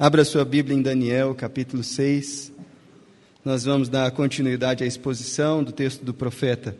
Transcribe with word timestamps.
Abra 0.00 0.24
sua 0.24 0.44
Bíblia 0.44 0.76
em 0.76 0.80
Daniel, 0.80 1.34
capítulo 1.34 1.82
6. 1.82 2.52
Nós 3.44 3.64
vamos 3.64 3.88
dar 3.88 4.08
continuidade 4.12 4.84
à 4.84 4.86
exposição 4.86 5.64
do 5.64 5.72
texto 5.72 6.04
do 6.04 6.14
profeta. 6.14 6.76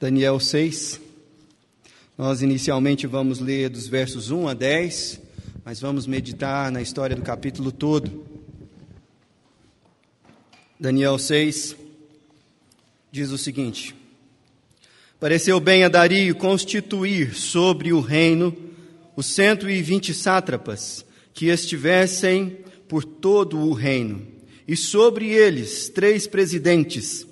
Daniel 0.00 0.40
6. 0.40 1.02
Nós 2.16 2.40
inicialmente 2.40 3.06
vamos 3.06 3.40
ler 3.40 3.68
dos 3.68 3.86
versos 3.86 4.30
1 4.30 4.48
a 4.48 4.54
10, 4.54 5.20
mas 5.66 5.78
vamos 5.82 6.06
meditar 6.06 6.72
na 6.72 6.80
história 6.80 7.14
do 7.14 7.20
capítulo 7.20 7.70
todo. 7.70 8.24
Daniel 10.80 11.18
6 11.18 11.76
diz 13.12 13.32
o 13.32 13.36
seguinte: 13.36 13.94
Pareceu 15.20 15.60
bem 15.60 15.84
a 15.84 15.90
Dario 15.90 16.34
constituir 16.36 17.34
sobre 17.34 17.92
o 17.92 18.00
reino 18.00 18.56
os 19.14 19.26
cento 19.26 19.68
e 19.68 19.82
vinte 19.82 20.14
sátrapas 20.14 21.04
que 21.34 21.48
estivessem 21.48 22.58
por 22.88 23.04
todo 23.04 23.58
o 23.58 23.72
reino, 23.72 24.26
e 24.66 24.76
sobre 24.76 25.30
eles 25.30 25.88
três 25.88 26.26
presidentes, 26.26 27.26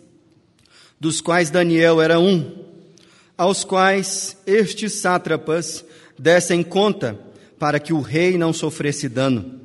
dos 1.00 1.20
quais 1.20 1.50
Daniel 1.50 2.02
era 2.02 2.18
um, 2.18 2.64
aos 3.38 3.64
quais 3.64 4.36
estes 4.46 4.94
sátrapas 4.94 5.84
dessem 6.18 6.62
conta, 6.62 7.18
para 7.58 7.78
que 7.78 7.92
o 7.92 8.00
rei 8.00 8.36
não 8.36 8.52
sofresse 8.52 9.08
dano. 9.08 9.60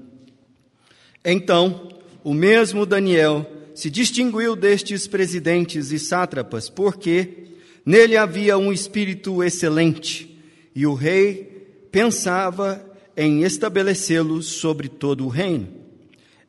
Então, 1.26 1.90
o 2.24 2.34
mesmo 2.34 2.86
Daniel 2.86 3.46
se 3.74 3.90
distinguiu 3.90 4.56
destes 4.56 5.08
presidentes 5.08 5.92
e 5.92 6.00
sátrapas, 6.00 6.70
porque 6.70 7.48
nele 7.86 8.16
havia 8.16 8.58
um 8.58 8.72
espírito 8.72 9.44
excelente, 9.44 10.40
e 10.76 10.86
o 10.86 10.94
rei 10.94 11.68
pensava 11.92 12.87
em 13.18 13.42
estabelecê-lo 13.42 14.44
sobre 14.44 14.88
todo 14.88 15.26
o 15.26 15.28
reino. 15.28 15.68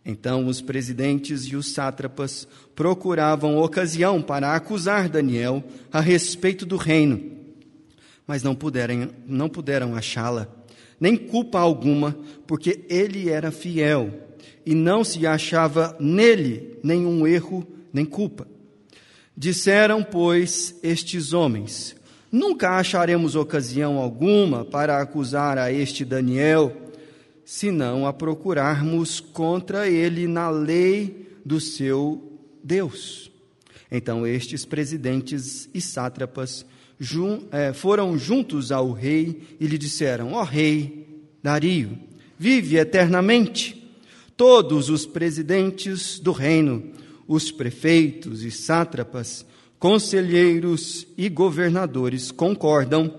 Então 0.04 0.46
os 0.46 0.60
presidentes 0.60 1.42
e 1.44 1.56
os 1.56 1.72
sátrapas 1.72 2.46
procuravam 2.76 3.56
ocasião 3.56 4.20
para 4.20 4.54
acusar 4.54 5.08
Daniel 5.08 5.64
a 5.90 6.00
respeito 6.00 6.66
do 6.66 6.76
reino, 6.76 7.20
mas 8.26 8.42
não 8.42 8.54
puderam, 8.54 9.10
não 9.26 9.48
puderam 9.48 9.96
achá-la, 9.96 10.46
nem 11.00 11.16
culpa 11.16 11.58
alguma, 11.58 12.16
porque 12.46 12.84
ele 12.88 13.28
era 13.30 13.50
fiel 13.50 14.12
e 14.64 14.74
não 14.74 15.02
se 15.02 15.26
achava 15.26 15.96
nele 15.98 16.78
nenhum 16.82 17.26
erro 17.26 17.66
nem 17.92 18.04
culpa. 18.04 18.46
Disseram, 19.36 20.02
pois, 20.02 20.74
estes 20.82 21.32
homens: 21.32 21.94
Nunca 22.30 22.76
acharemos 22.78 23.34
ocasião 23.34 23.96
alguma 23.96 24.64
para 24.64 25.00
acusar 25.00 25.56
a 25.56 25.72
este 25.72 26.04
Daniel, 26.04 26.76
senão 27.44 28.06
a 28.06 28.12
procurarmos 28.12 29.18
contra 29.20 29.88
ele 29.88 30.26
na 30.26 30.50
lei 30.50 31.28
do 31.44 31.58
seu 31.58 32.38
Deus. 32.62 33.30
Então 33.90 34.26
estes 34.26 34.66
presidentes 34.66 35.70
e 35.72 35.80
sátrapas 35.80 36.66
jun, 36.98 37.44
é, 37.50 37.72
foram 37.72 38.18
juntos 38.18 38.70
ao 38.72 38.92
rei 38.92 39.56
e 39.58 39.66
lhe 39.66 39.78
disseram: 39.78 40.32
Ó 40.32 40.40
oh, 40.40 40.44
rei 40.44 41.06
Dario, 41.42 41.98
vive 42.38 42.76
eternamente. 42.76 43.76
Todos 44.36 44.88
os 44.88 45.04
presidentes 45.04 46.20
do 46.20 46.30
reino, 46.30 46.92
os 47.26 47.50
prefeitos 47.50 48.44
e 48.44 48.50
sátrapas, 48.50 49.44
conselheiros 49.78 51.06
e 51.16 51.28
governadores 51.28 52.30
concordam 52.30 53.14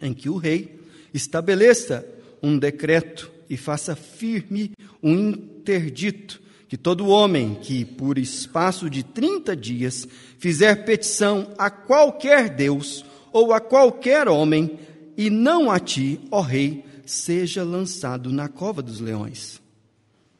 em 0.00 0.12
que 0.12 0.28
o 0.28 0.36
rei 0.36 0.80
estabeleça 1.12 2.06
um 2.42 2.58
decreto 2.58 3.30
e 3.48 3.56
faça 3.56 3.94
firme 3.94 4.72
um 5.02 5.30
interdito 5.30 6.42
que 6.68 6.76
todo 6.76 7.08
homem 7.08 7.54
que, 7.54 7.84
por 7.84 8.18
espaço 8.18 8.90
de 8.90 9.02
30 9.04 9.54
dias, 9.54 10.08
fizer 10.38 10.84
petição 10.84 11.52
a 11.56 11.70
qualquer 11.70 12.48
Deus 12.48 13.04
ou 13.32 13.52
a 13.52 13.60
qualquer 13.60 14.28
homem, 14.28 14.78
e 15.16 15.30
não 15.30 15.70
a 15.70 15.78
ti, 15.78 16.20
ó 16.30 16.40
rei, 16.40 16.84
seja 17.06 17.62
lançado 17.62 18.32
na 18.32 18.48
cova 18.48 18.82
dos 18.82 18.98
leões. 18.98 19.60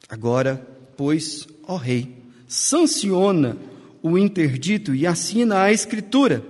Agora, 0.09 0.65
pois, 0.97 1.47
ó 1.67 1.77
rei, 1.77 2.17
sanciona 2.47 3.57
o 4.05 4.19
interdito 4.19 4.93
e 4.93 5.07
assina 5.07 5.63
a 5.63 5.71
escritura, 5.71 6.43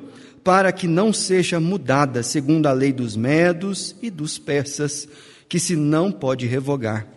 para 0.44 0.74
que 0.74 0.90
não 0.90 1.14
seja 1.14 1.58
mudada 1.58 2.22
segundo 2.22 2.68
a 2.68 2.74
lei 2.74 2.92
dos 2.92 3.16
medos 3.16 3.96
e 4.02 4.10
dos 4.10 4.38
persas, 4.38 5.08
que 5.48 5.58
se 5.58 5.74
não 5.74 6.12
pode 6.12 6.46
revogar. 6.46 7.08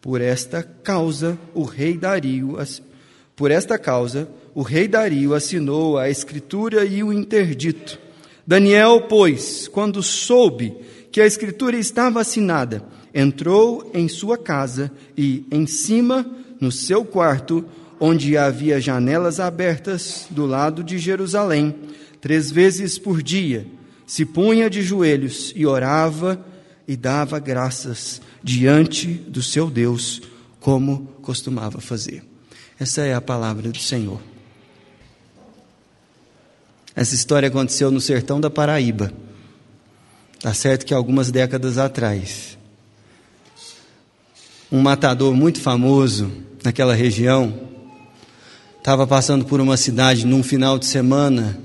Por 0.00 0.20
esta 0.20 0.62
causa, 0.62 1.36
o 1.52 1.64
rei 1.64 1.98
Dario, 1.98 2.56
por 3.34 3.50
esta 3.50 3.76
causa, 3.76 4.28
o 4.54 4.62
rei 4.62 4.86
Dario 4.86 5.34
assinou 5.34 5.98
a 5.98 6.08
escritura 6.08 6.84
e 6.84 7.02
o 7.02 7.12
interdito. 7.12 7.98
Daniel, 8.46 9.06
pois, 9.08 9.66
quando 9.66 10.00
soube 10.00 10.76
que 11.10 11.20
a 11.20 11.26
escritura 11.26 11.76
estava 11.76 12.20
assinada, 12.20 12.84
entrou 13.12 13.90
em 13.92 14.06
sua 14.06 14.38
casa 14.38 14.92
e, 15.18 15.44
em 15.50 15.66
cima, 15.66 16.24
no 16.60 16.70
seu 16.70 17.04
quarto, 17.04 17.64
onde 17.98 18.36
havia 18.36 18.80
janelas 18.80 19.40
abertas 19.40 20.26
do 20.30 20.46
lado 20.46 20.82
de 20.82 20.98
Jerusalém, 20.98 21.74
três 22.20 22.50
vezes 22.50 22.98
por 22.98 23.22
dia, 23.22 23.66
se 24.06 24.24
punha 24.24 24.68
de 24.68 24.82
joelhos 24.82 25.52
e 25.56 25.66
orava 25.66 26.44
e 26.86 26.96
dava 26.96 27.38
graças 27.38 28.20
diante 28.42 29.06
do 29.06 29.42
seu 29.42 29.70
Deus, 29.70 30.20
como 30.60 31.06
costumava 31.22 31.80
fazer. 31.80 32.24
Essa 32.78 33.02
é 33.02 33.14
a 33.14 33.20
palavra 33.20 33.70
do 33.70 33.78
Senhor. 33.78 34.20
Essa 36.94 37.14
história 37.14 37.48
aconteceu 37.48 37.90
no 37.90 38.00
sertão 38.00 38.40
da 38.40 38.50
Paraíba. 38.50 39.12
Tá 40.40 40.52
certo 40.52 40.84
que 40.84 40.92
algumas 40.92 41.30
décadas 41.30 41.78
atrás, 41.78 42.58
um 44.70 44.80
matador 44.80 45.34
muito 45.34 45.60
famoso 45.60 46.30
naquela 46.64 46.94
região 46.94 47.71
estava 48.82 49.06
passando 49.06 49.44
por 49.44 49.60
uma 49.60 49.76
cidade 49.76 50.26
num 50.26 50.42
final 50.42 50.76
de 50.76 50.86
semana 50.86 51.56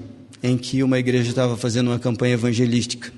em 0.43 0.55
que 0.55 0.83
uma 0.83 0.99
igreja 0.99 1.31
estava 1.31 1.57
fazendo 1.57 1.87
uma 1.87 1.97
campanha 1.97 2.35
evangelística. 2.35 3.11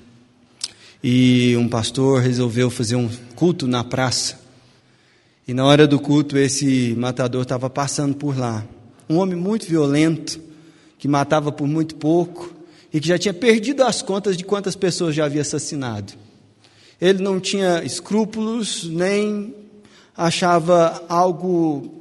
E 1.04 1.54
um 1.58 1.68
pastor 1.68 2.22
resolveu 2.22 2.70
fazer 2.70 2.96
um 2.96 3.10
culto 3.34 3.68
na 3.68 3.84
praça. 3.84 4.40
E 5.46 5.52
na 5.52 5.66
hora 5.66 5.86
do 5.86 6.00
culto, 6.00 6.38
esse 6.38 6.94
matador 6.96 7.42
estava 7.42 7.68
passando 7.68 8.14
por 8.14 8.38
lá. 8.38 8.66
Um 9.06 9.18
homem 9.18 9.36
muito 9.36 9.66
violento, 9.66 10.40
que 10.98 11.06
matava 11.06 11.52
por 11.52 11.68
muito 11.68 11.94
pouco 11.96 12.54
e 12.90 13.00
que 13.00 13.08
já 13.08 13.18
tinha 13.18 13.34
perdido 13.34 13.84
as 13.84 14.00
contas 14.00 14.34
de 14.34 14.44
quantas 14.44 14.74
pessoas 14.74 15.14
já 15.14 15.26
havia 15.26 15.42
assassinado. 15.42 16.14
Ele 16.98 17.22
não 17.22 17.38
tinha 17.38 17.84
escrúpulos, 17.84 18.84
nem 18.84 19.54
achava 20.16 21.04
algo 21.06 21.99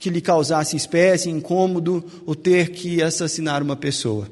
que 0.00 0.08
lhe 0.08 0.22
causasse 0.22 0.74
espécie, 0.74 1.28
incômodo, 1.28 2.02
ou 2.24 2.34
ter 2.34 2.70
que 2.70 3.02
assassinar 3.02 3.62
uma 3.62 3.76
pessoa. 3.76 4.26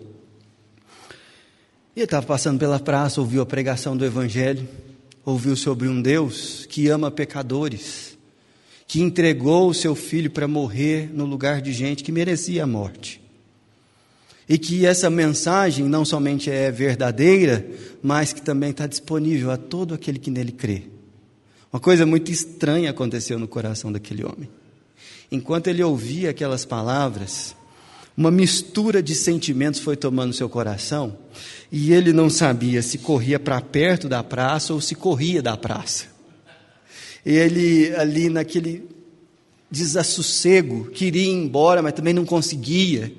E 1.95 2.01
estava 2.01 2.25
passando 2.25 2.59
pela 2.59 2.81
praça, 2.81 3.21
ouviu 3.21 3.43
a 3.43 3.47
pregação 3.47 3.95
do 3.95 4.05
Evangelho, 4.05 4.67
ouviu 5.27 5.55
sobre 5.55 5.87
um 5.87 6.01
Deus 6.01 6.65
que 6.67 6.89
ama 6.89 7.11
pecadores, 7.11 8.17
que 8.87 9.03
entregou 9.03 9.69
o 9.69 9.75
seu 9.75 9.95
filho 9.95 10.31
para 10.31 10.49
morrer 10.49 11.11
no 11.13 11.27
lugar 11.27 11.61
de 11.61 11.73
gente 11.73 12.03
que 12.03 12.11
merecia 12.11 12.65
a 12.65 12.67
morte. 12.67 13.21
E 14.49 14.57
que 14.57 14.87
essa 14.87 15.11
mensagem 15.11 15.85
não 15.85 16.03
somente 16.03 16.51
é 16.51 16.71
verdadeira, 16.71 17.69
mas 18.03 18.33
que 18.33 18.41
também 18.41 18.71
está 18.71 18.87
disponível 18.87 19.51
a 19.51 19.59
todo 19.59 19.93
aquele 19.93 20.19
que 20.19 20.31
nele 20.31 20.53
crê. 20.53 20.85
Uma 21.71 21.79
coisa 21.79 22.07
muito 22.07 22.33
estranha 22.33 22.89
aconteceu 22.89 23.39
no 23.39 23.47
coração 23.47 23.93
daquele 23.93 24.25
homem. 24.25 24.49
Enquanto 25.31 25.67
ele 25.67 25.83
ouvia 25.83 26.31
aquelas 26.31 26.65
palavras, 26.65 27.55
uma 28.17 28.31
mistura 28.31 29.03
de 29.03 29.15
sentimentos 29.15 29.79
foi 29.79 29.97
tomando 29.97 30.33
seu 30.33 30.49
coração 30.49 31.17
e 31.71 31.93
ele 31.93 32.13
não 32.13 32.31
sabia 32.31 32.83
se 32.83 32.99
corria 32.99 33.39
para 33.39 33.61
perto 33.61 34.09
da 34.09 34.25
praça 34.25 34.73
ou 34.73 34.81
se 34.81 34.95
corria 34.95 35.43
da 35.43 35.57
praça. 35.57 36.07
Ele, 37.25 37.95
ali 37.95 38.31
naquele 38.31 38.89
desassossego, 39.71 40.87
queria 40.87 41.25
ir 41.25 41.29
embora, 41.29 41.83
mas 41.83 41.93
também 41.93 42.15
não 42.15 42.25
conseguia. 42.25 43.13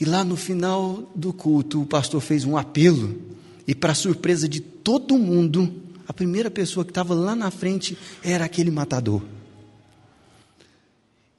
E 0.00 0.06
lá 0.06 0.24
no 0.24 0.36
final 0.36 1.12
do 1.14 1.32
culto, 1.34 1.82
o 1.82 1.86
pastor 1.86 2.22
fez 2.22 2.46
um 2.46 2.56
apelo, 2.56 3.20
e 3.66 3.74
para 3.74 3.92
surpresa 3.92 4.48
de 4.48 4.60
todo 4.60 5.18
mundo, 5.18 5.70
a 6.08 6.14
primeira 6.14 6.50
pessoa 6.50 6.82
que 6.82 6.90
estava 6.90 7.12
lá 7.12 7.36
na 7.36 7.50
frente 7.50 7.96
era 8.24 8.46
aquele 8.46 8.70
matador 8.70 9.22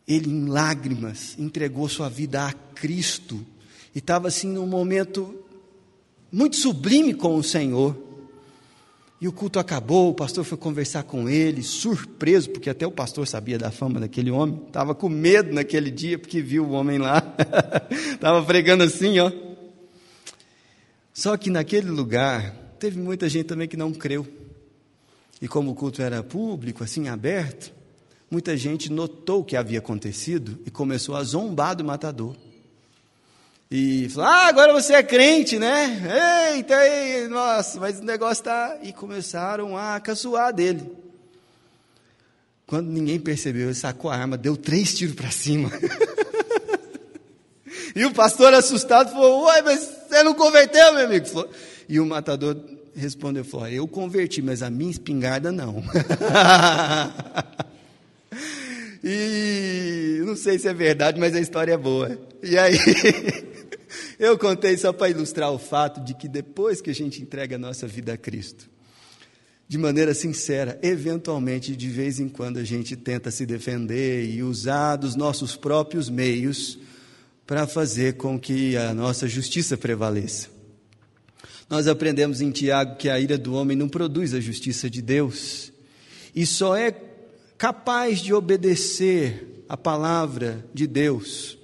ele 0.07 0.29
em 0.29 0.47
lágrimas 0.47 1.35
entregou 1.37 1.87
sua 1.87 2.09
vida 2.09 2.47
a 2.47 2.53
Cristo 2.53 3.45
e 3.93 3.99
estava 3.99 4.27
assim 4.27 4.47
num 4.47 4.65
momento 4.65 5.43
muito 6.31 6.55
sublime 6.55 7.13
com 7.13 7.35
o 7.35 7.43
Senhor. 7.43 7.95
E 9.19 9.27
o 9.27 9.31
culto 9.31 9.59
acabou, 9.59 10.09
o 10.09 10.15
pastor 10.15 10.43
foi 10.43 10.57
conversar 10.57 11.03
com 11.03 11.29
ele, 11.29 11.61
surpreso, 11.61 12.49
porque 12.49 12.71
até 12.71 12.87
o 12.87 12.91
pastor 12.91 13.27
sabia 13.27 13.55
da 13.55 13.69
fama 13.69 13.99
daquele 13.99 14.31
homem, 14.31 14.59
estava 14.65 14.95
com 14.95 15.07
medo 15.07 15.53
naquele 15.53 15.91
dia, 15.91 16.17
porque 16.17 16.41
viu 16.41 16.65
o 16.65 16.71
homem 16.71 16.97
lá, 16.97 17.21
estava 18.13 18.43
pregando 18.43 18.83
assim, 18.83 19.19
ó. 19.19 19.31
Só 21.13 21.37
que 21.37 21.51
naquele 21.51 21.91
lugar, 21.91 22.55
teve 22.79 22.99
muita 22.99 23.29
gente 23.29 23.45
também 23.45 23.67
que 23.67 23.77
não 23.77 23.93
creu. 23.93 24.25
E 25.39 25.47
como 25.47 25.69
o 25.69 25.75
culto 25.75 26.01
era 26.01 26.23
público, 26.23 26.83
assim, 26.83 27.07
aberto, 27.07 27.71
muita 28.31 28.55
gente 28.55 28.89
notou 28.89 29.41
o 29.41 29.43
que 29.43 29.57
havia 29.57 29.79
acontecido 29.79 30.57
e 30.65 30.71
começou 30.71 31.17
a 31.17 31.23
zombar 31.23 31.75
do 31.75 31.83
matador. 31.83 32.33
E 33.69 34.07
falou: 34.09 34.29
Ah, 34.29 34.47
agora 34.47 34.71
você 34.73 34.93
é 34.93 35.03
crente, 35.03 35.59
né? 35.59 36.53
Eita, 36.55 36.73
ei, 36.85 37.27
nossa, 37.27 37.79
mas 37.79 37.99
o 37.99 38.03
negócio 38.03 38.41
está. 38.41 38.79
E 38.81 38.93
começaram 38.93 39.77
a 39.77 39.99
caçoar 39.99 40.53
dele. 40.53 40.89
Quando 42.65 42.87
ninguém 42.87 43.19
percebeu, 43.19 43.65
ele 43.65 43.75
sacou 43.75 44.09
a 44.09 44.15
arma, 44.15 44.37
deu 44.37 44.55
três 44.55 44.93
tiros 44.93 45.15
para 45.15 45.29
cima. 45.29 45.69
e 47.93 48.05
o 48.05 48.13
pastor, 48.13 48.53
assustado, 48.53 49.11
falou: 49.11 49.43
Uai, 49.43 49.61
mas 49.61 49.79
você 50.07 50.23
não 50.23 50.33
converteu, 50.33 50.93
meu 50.93 51.05
amigo? 51.05 51.49
E 51.87 51.99
o 51.99 52.05
matador 52.05 52.57
respondeu: 52.95 53.43
falou, 53.43 53.67
Eu 53.67 53.87
converti, 53.87 54.41
mas 54.41 54.61
a 54.61 54.69
minha 54.69 54.91
espingarda 54.91 55.51
não. 55.51 55.83
e 59.03 60.21
não 60.25 60.35
sei 60.35 60.59
se 60.59 60.67
é 60.67 60.73
verdade, 60.73 61.19
mas 61.19 61.35
a 61.35 61.39
história 61.39 61.73
é 61.73 61.77
boa. 61.77 62.19
E 62.43 62.57
aí. 62.57 62.77
Eu 64.17 64.37
contei 64.37 64.77
só 64.77 64.93
para 64.93 65.09
ilustrar 65.09 65.51
o 65.51 65.57
fato 65.57 65.99
de 65.99 66.13
que 66.13 66.27
depois 66.27 66.79
que 66.79 66.91
a 66.91 66.93
gente 66.93 67.21
entrega 67.21 67.55
a 67.55 67.59
nossa 67.59 67.87
vida 67.87 68.13
a 68.13 68.17
Cristo, 68.17 68.69
de 69.67 69.77
maneira 69.77 70.13
sincera, 70.13 70.79
eventualmente, 70.83 71.75
de 71.75 71.89
vez 71.89 72.19
em 72.19 72.29
quando, 72.29 72.57
a 72.57 72.63
gente 72.63 72.95
tenta 72.95 73.31
se 73.31 73.45
defender 73.45 74.29
e 74.29 74.43
usar 74.43 74.97
dos 74.97 75.15
nossos 75.15 75.55
próprios 75.55 76.09
meios 76.09 76.77
para 77.47 77.65
fazer 77.65 78.13
com 78.13 78.39
que 78.39 78.77
a 78.77 78.93
nossa 78.93 79.27
justiça 79.27 79.75
prevaleça. 79.75 80.49
Nós 81.69 81.87
aprendemos 81.87 82.41
em 82.41 82.51
Tiago 82.51 82.97
que 82.97 83.09
a 83.09 83.19
ira 83.19 83.37
do 83.37 83.53
homem 83.53 83.75
não 83.75 83.89
produz 83.89 84.33
a 84.33 84.39
justiça 84.39 84.89
de 84.89 85.01
Deus 85.01 85.71
e 86.35 86.45
só 86.45 86.75
é 86.75 86.91
capaz 87.61 88.21
de 88.21 88.33
obedecer 88.33 89.63
a 89.69 89.77
palavra 89.77 90.65
de 90.73 90.87
Deus 90.87 91.59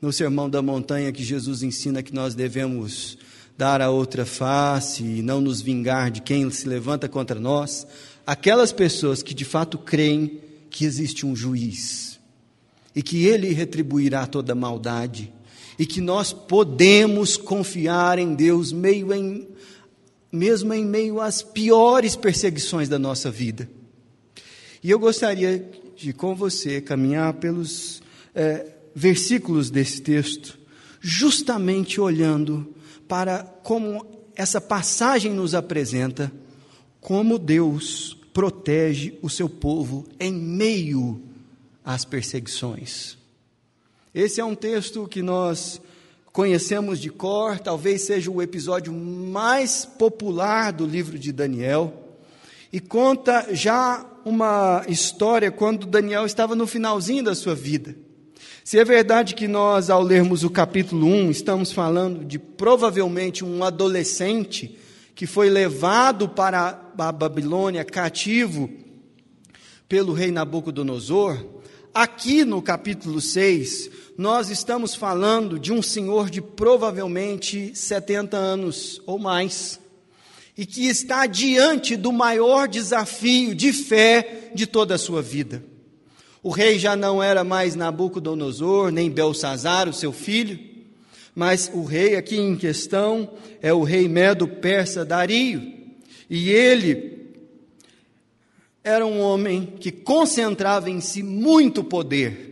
no 0.00 0.12
Sermão 0.12 0.48
da 0.48 0.62
Montanha 0.62 1.10
que 1.10 1.24
Jesus 1.24 1.64
ensina 1.64 2.04
que 2.04 2.14
nós 2.14 2.36
devemos 2.36 3.18
dar 3.58 3.82
a 3.82 3.90
outra 3.90 4.24
face 4.24 5.02
e 5.02 5.22
não 5.22 5.40
nos 5.40 5.60
vingar 5.60 6.08
de 6.08 6.22
quem 6.22 6.48
se 6.52 6.68
levanta 6.68 7.08
contra 7.08 7.40
nós, 7.40 7.84
aquelas 8.24 8.70
pessoas 8.70 9.24
que 9.24 9.34
de 9.34 9.44
fato 9.44 9.76
creem 9.76 10.40
que 10.70 10.84
existe 10.84 11.26
um 11.26 11.34
juiz 11.34 12.20
e 12.94 13.02
que 13.02 13.26
ele 13.26 13.52
retribuirá 13.52 14.28
toda 14.28 14.54
maldade 14.54 15.32
e 15.76 15.84
que 15.84 16.00
nós 16.00 16.32
podemos 16.32 17.36
confiar 17.36 18.20
em 18.20 18.36
Deus 18.36 18.70
meio 18.70 19.12
em 19.12 19.48
mesmo 20.30 20.72
em 20.72 20.84
meio 20.84 21.20
às 21.20 21.42
piores 21.42 22.14
perseguições 22.14 22.88
da 22.88 23.00
nossa 23.00 23.32
vida. 23.32 23.68
E 24.82 24.90
eu 24.90 24.98
gostaria 24.98 25.70
de 25.94 26.12
com 26.12 26.34
você 26.34 26.80
caminhar 26.80 27.34
pelos 27.34 28.02
é, 28.34 28.66
versículos 28.94 29.70
desse 29.70 30.00
texto, 30.00 30.58
justamente 31.00 32.00
olhando 32.00 32.74
para 33.06 33.42
como 33.62 34.06
essa 34.34 34.60
passagem 34.60 35.32
nos 35.32 35.54
apresenta 35.54 36.32
como 37.00 37.38
Deus 37.38 38.16
protege 38.32 39.18
o 39.20 39.28
seu 39.28 39.48
povo 39.48 40.06
em 40.18 40.32
meio 40.32 41.20
às 41.84 42.04
perseguições. 42.04 43.18
Esse 44.14 44.40
é 44.40 44.44
um 44.44 44.54
texto 44.54 45.06
que 45.06 45.22
nós 45.22 45.80
conhecemos 46.32 46.98
de 47.00 47.10
cor, 47.10 47.58
talvez 47.58 48.02
seja 48.02 48.30
o 48.30 48.40
episódio 48.40 48.92
mais 48.92 49.84
popular 49.84 50.72
do 50.72 50.86
livro 50.86 51.18
de 51.18 51.32
Daniel, 51.32 52.16
e 52.72 52.80
conta 52.80 53.48
já 53.54 54.06
uma 54.24 54.84
história 54.88 55.50
quando 55.50 55.86
Daniel 55.86 56.26
estava 56.26 56.54
no 56.54 56.66
finalzinho 56.66 57.24
da 57.24 57.34
sua 57.34 57.54
vida. 57.54 57.96
Se 58.62 58.78
é 58.78 58.84
verdade 58.84 59.34
que 59.34 59.48
nós, 59.48 59.90
ao 59.90 60.02
lermos 60.02 60.44
o 60.44 60.50
capítulo 60.50 61.06
1, 61.06 61.30
estamos 61.30 61.72
falando 61.72 62.24
de 62.24 62.38
provavelmente 62.38 63.44
um 63.44 63.64
adolescente 63.64 64.78
que 65.14 65.26
foi 65.26 65.50
levado 65.50 66.28
para 66.28 66.80
a 66.96 67.12
Babilônia 67.12 67.84
cativo 67.84 68.70
pelo 69.88 70.12
rei 70.12 70.30
Nabucodonosor, 70.30 71.36
aqui 71.92 72.44
no 72.44 72.62
capítulo 72.62 73.20
6, 73.20 73.90
nós 74.16 74.50
estamos 74.50 74.94
falando 74.94 75.58
de 75.58 75.72
um 75.72 75.82
senhor 75.82 76.30
de 76.30 76.40
provavelmente 76.40 77.74
70 77.74 78.36
anos 78.36 79.02
ou 79.04 79.18
mais, 79.18 79.79
e 80.56 80.66
que 80.66 80.86
está 80.86 81.26
diante 81.26 81.96
do 81.96 82.12
maior 82.12 82.68
desafio 82.68 83.54
de 83.54 83.72
fé 83.72 84.50
de 84.54 84.66
toda 84.66 84.94
a 84.94 84.98
sua 84.98 85.22
vida. 85.22 85.62
O 86.42 86.50
rei 86.50 86.78
já 86.78 86.96
não 86.96 87.22
era 87.22 87.44
mais 87.44 87.74
Nabucodonosor, 87.74 88.90
nem 88.90 89.10
Belsazar, 89.10 89.88
o 89.88 89.92
seu 89.92 90.12
filho, 90.12 90.58
mas 91.34 91.70
o 91.72 91.84
rei 91.84 92.16
aqui 92.16 92.36
em 92.36 92.56
questão 92.56 93.30
é 93.60 93.72
o 93.72 93.82
rei 93.82 94.08
Medo-Persa 94.08 95.04
Dario. 95.04 95.72
E 96.28 96.50
ele 96.50 97.28
era 98.82 99.04
um 99.04 99.20
homem 99.20 99.74
que 99.78 99.92
concentrava 99.92 100.88
em 100.88 101.00
si 101.00 101.22
muito 101.22 101.84
poder 101.84 102.50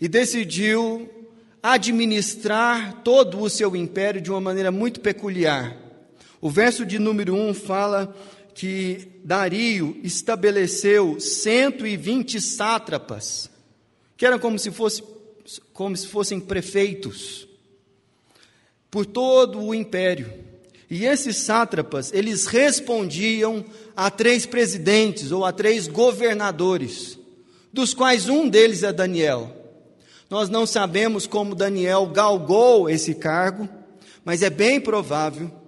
e 0.00 0.08
decidiu 0.08 1.08
administrar 1.62 3.02
todo 3.02 3.40
o 3.40 3.50
seu 3.50 3.76
império 3.76 4.20
de 4.20 4.30
uma 4.30 4.40
maneira 4.40 4.70
muito 4.70 5.00
peculiar. 5.00 5.76
O 6.40 6.48
verso 6.48 6.86
de 6.86 6.98
número 6.98 7.34
1 7.34 7.52
fala 7.52 8.14
que 8.54 9.08
Dario 9.22 10.00
estabeleceu 10.02 11.20
120 11.20 12.40
sátrapas, 12.40 13.50
que 14.16 14.24
eram 14.24 14.38
como 14.38 14.58
se, 14.58 14.70
fosse, 14.70 15.02
como 15.72 15.94
se 15.96 16.06
fossem 16.06 16.40
prefeitos, 16.40 17.46
por 18.90 19.04
todo 19.04 19.60
o 19.60 19.74
império. 19.74 20.32
E 20.88 21.04
esses 21.04 21.36
sátrapas, 21.36 22.10
eles 22.12 22.46
respondiam 22.46 23.64
a 23.94 24.10
três 24.10 24.46
presidentes 24.46 25.30
ou 25.30 25.44
a 25.44 25.52
três 25.52 25.86
governadores, 25.86 27.18
dos 27.72 27.92
quais 27.92 28.28
um 28.28 28.48
deles 28.48 28.82
é 28.82 28.92
Daniel. 28.92 29.54
Nós 30.28 30.48
não 30.48 30.66
sabemos 30.66 31.26
como 31.26 31.54
Daniel 31.54 32.06
galgou 32.06 32.88
esse 32.88 33.14
cargo, 33.14 33.68
mas 34.24 34.42
é 34.42 34.50
bem 34.50 34.80
provável 34.80 35.59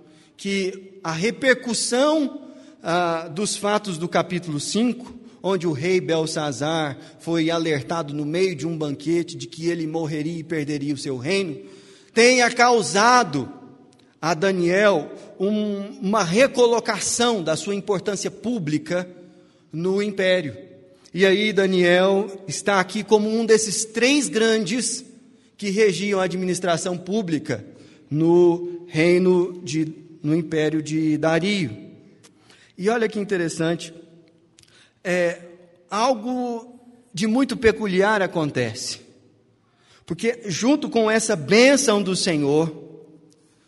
que 0.43 0.99
a 1.05 1.13
repercussão 1.13 2.49
ah, 2.83 3.29
dos 3.29 3.55
fatos 3.55 3.97
do 3.97 4.09
capítulo 4.09 4.59
5, 4.59 5.15
onde 5.41 5.69
o 5.69 5.73
rei 5.73 6.01
Belsazar 6.01 6.99
foi 7.21 7.49
alertado 7.49 8.13
no 8.13 8.27
meio 8.27 8.57
de 8.57 8.67
um 8.67 8.77
banquete 8.77 9.37
de 9.37 9.47
que 9.47 9.69
ele 9.69 9.87
morreria 9.87 10.41
e 10.41 10.43
perderia 10.43 10.95
o 10.95 10.99
seu 10.99 11.17
reino, 11.17 11.61
tenha 12.13 12.51
causado 12.51 13.49
a 14.21 14.35
Daniel 14.35 15.13
um, 15.39 16.01
uma 16.03 16.25
recolocação 16.25 17.41
da 17.41 17.55
sua 17.55 17.77
importância 17.77 18.29
pública 18.29 19.09
no 19.73 20.03
império. 20.03 20.57
E 21.15 21.25
aí 21.25 21.53
Daniel 21.53 22.29
está 22.49 22.81
aqui 22.81 23.05
como 23.05 23.29
um 23.29 23.47
desses 23.47 23.85
três 23.85 24.29
grandes 24.29 25.05
que 25.57 25.71
regiam 25.71 26.19
a 26.19 26.25
administração 26.25 26.99
pública 26.99 27.65
no 28.11 28.87
reino 28.89 29.61
de 29.63 30.02
no 30.23 30.35
império 30.35 30.83
de 30.83 31.17
Dario. 31.19 31.91
E 32.77 32.89
olha 32.89 33.09
que 33.09 33.19
interessante, 33.19 33.93
é, 35.03 35.41
algo 35.91 36.79
de 37.13 37.27
muito 37.27 37.57
peculiar 37.57 38.23
acontece. 38.23 39.01
Porque 40.07 40.41
junto 40.47 40.89
com 40.89 41.11
essa 41.11 41.37
bênção 41.37 42.03
do 42.03 42.17
Senhor, 42.17 42.73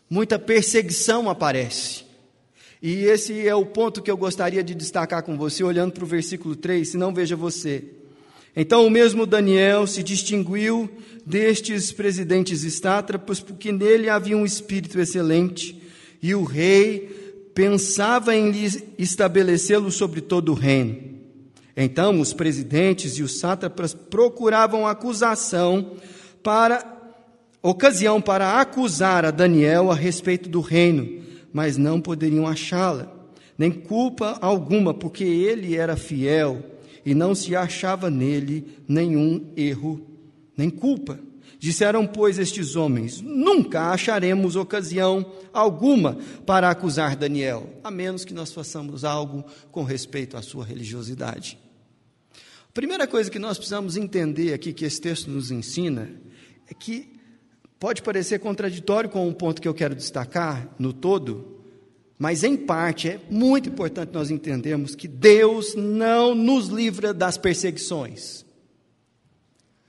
muita 0.08 0.38
perseguição 0.38 1.28
aparece. 1.28 2.04
E 2.82 3.04
esse 3.04 3.46
é 3.46 3.54
o 3.54 3.64
ponto 3.64 4.02
que 4.02 4.10
eu 4.10 4.16
gostaria 4.16 4.62
de 4.62 4.74
destacar 4.74 5.22
com 5.22 5.36
você, 5.38 5.64
olhando 5.64 5.92
para 5.92 6.04
o 6.04 6.06
versículo 6.06 6.54
3, 6.54 6.86
se 6.86 6.96
não 6.96 7.14
veja 7.14 7.34
você. 7.34 7.84
Então 8.54 8.86
o 8.86 8.90
mesmo 8.90 9.26
Daniel 9.26 9.86
se 9.86 10.02
distinguiu 10.02 10.88
destes 11.24 11.90
presidentes 11.90 12.62
estátrapos, 12.62 13.40
porque 13.40 13.72
nele 13.72 14.08
havia 14.08 14.36
um 14.36 14.44
espírito 14.44 15.00
excelente, 15.00 15.80
e 16.24 16.34
o 16.34 16.42
rei 16.42 17.50
pensava 17.54 18.34
em 18.34 18.50
estabelecê-lo 18.98 19.92
sobre 19.92 20.22
todo 20.22 20.52
o 20.52 20.54
reino. 20.54 20.96
Então 21.76 22.18
os 22.18 22.32
presidentes 22.32 23.18
e 23.18 23.22
os 23.22 23.38
sátrapas 23.38 23.92
procuravam 23.92 24.86
acusação 24.86 25.98
para 26.42 26.82
ocasião 27.62 28.22
para 28.22 28.58
acusar 28.58 29.26
a 29.26 29.30
Daniel 29.30 29.90
a 29.90 29.94
respeito 29.94 30.48
do 30.48 30.62
reino, 30.62 31.22
mas 31.52 31.76
não 31.76 32.00
poderiam 32.00 32.46
achá-la. 32.46 33.12
nem 33.58 33.70
culpa 33.70 34.38
alguma, 34.40 34.94
porque 34.94 35.24
ele 35.24 35.76
era 35.76 35.94
fiel 35.94 36.62
e 37.04 37.14
não 37.14 37.34
se 37.34 37.54
achava 37.54 38.08
nele 38.08 38.78
nenhum 38.88 39.52
erro, 39.54 40.00
nem 40.56 40.70
culpa. 40.70 41.20
Disseram, 41.64 42.06
pois, 42.06 42.38
estes 42.38 42.76
homens: 42.76 43.22
Nunca 43.22 43.90
acharemos 43.90 44.54
ocasião 44.54 45.32
alguma 45.50 46.18
para 46.44 46.68
acusar 46.68 47.16
Daniel, 47.16 47.80
a 47.82 47.90
menos 47.90 48.22
que 48.22 48.34
nós 48.34 48.52
façamos 48.52 49.02
algo 49.02 49.42
com 49.72 49.82
respeito 49.82 50.36
à 50.36 50.42
sua 50.42 50.62
religiosidade. 50.62 51.58
A 52.68 52.72
primeira 52.74 53.06
coisa 53.06 53.30
que 53.30 53.38
nós 53.38 53.56
precisamos 53.56 53.96
entender 53.96 54.52
aqui, 54.52 54.74
que 54.74 54.84
esse 54.84 55.00
texto 55.00 55.30
nos 55.30 55.50
ensina, 55.50 56.10
é 56.68 56.74
que 56.74 57.18
pode 57.80 58.02
parecer 58.02 58.40
contraditório 58.40 59.08
com 59.08 59.26
um 59.26 59.32
ponto 59.32 59.62
que 59.62 59.66
eu 59.66 59.72
quero 59.72 59.94
destacar 59.94 60.68
no 60.78 60.92
todo, 60.92 61.62
mas, 62.18 62.44
em 62.44 62.58
parte, 62.58 63.08
é 63.08 63.20
muito 63.30 63.70
importante 63.70 64.12
nós 64.12 64.30
entendermos 64.30 64.94
que 64.94 65.08
Deus 65.08 65.74
não 65.74 66.34
nos 66.34 66.68
livra 66.68 67.14
das 67.14 67.38
perseguições. 67.38 68.43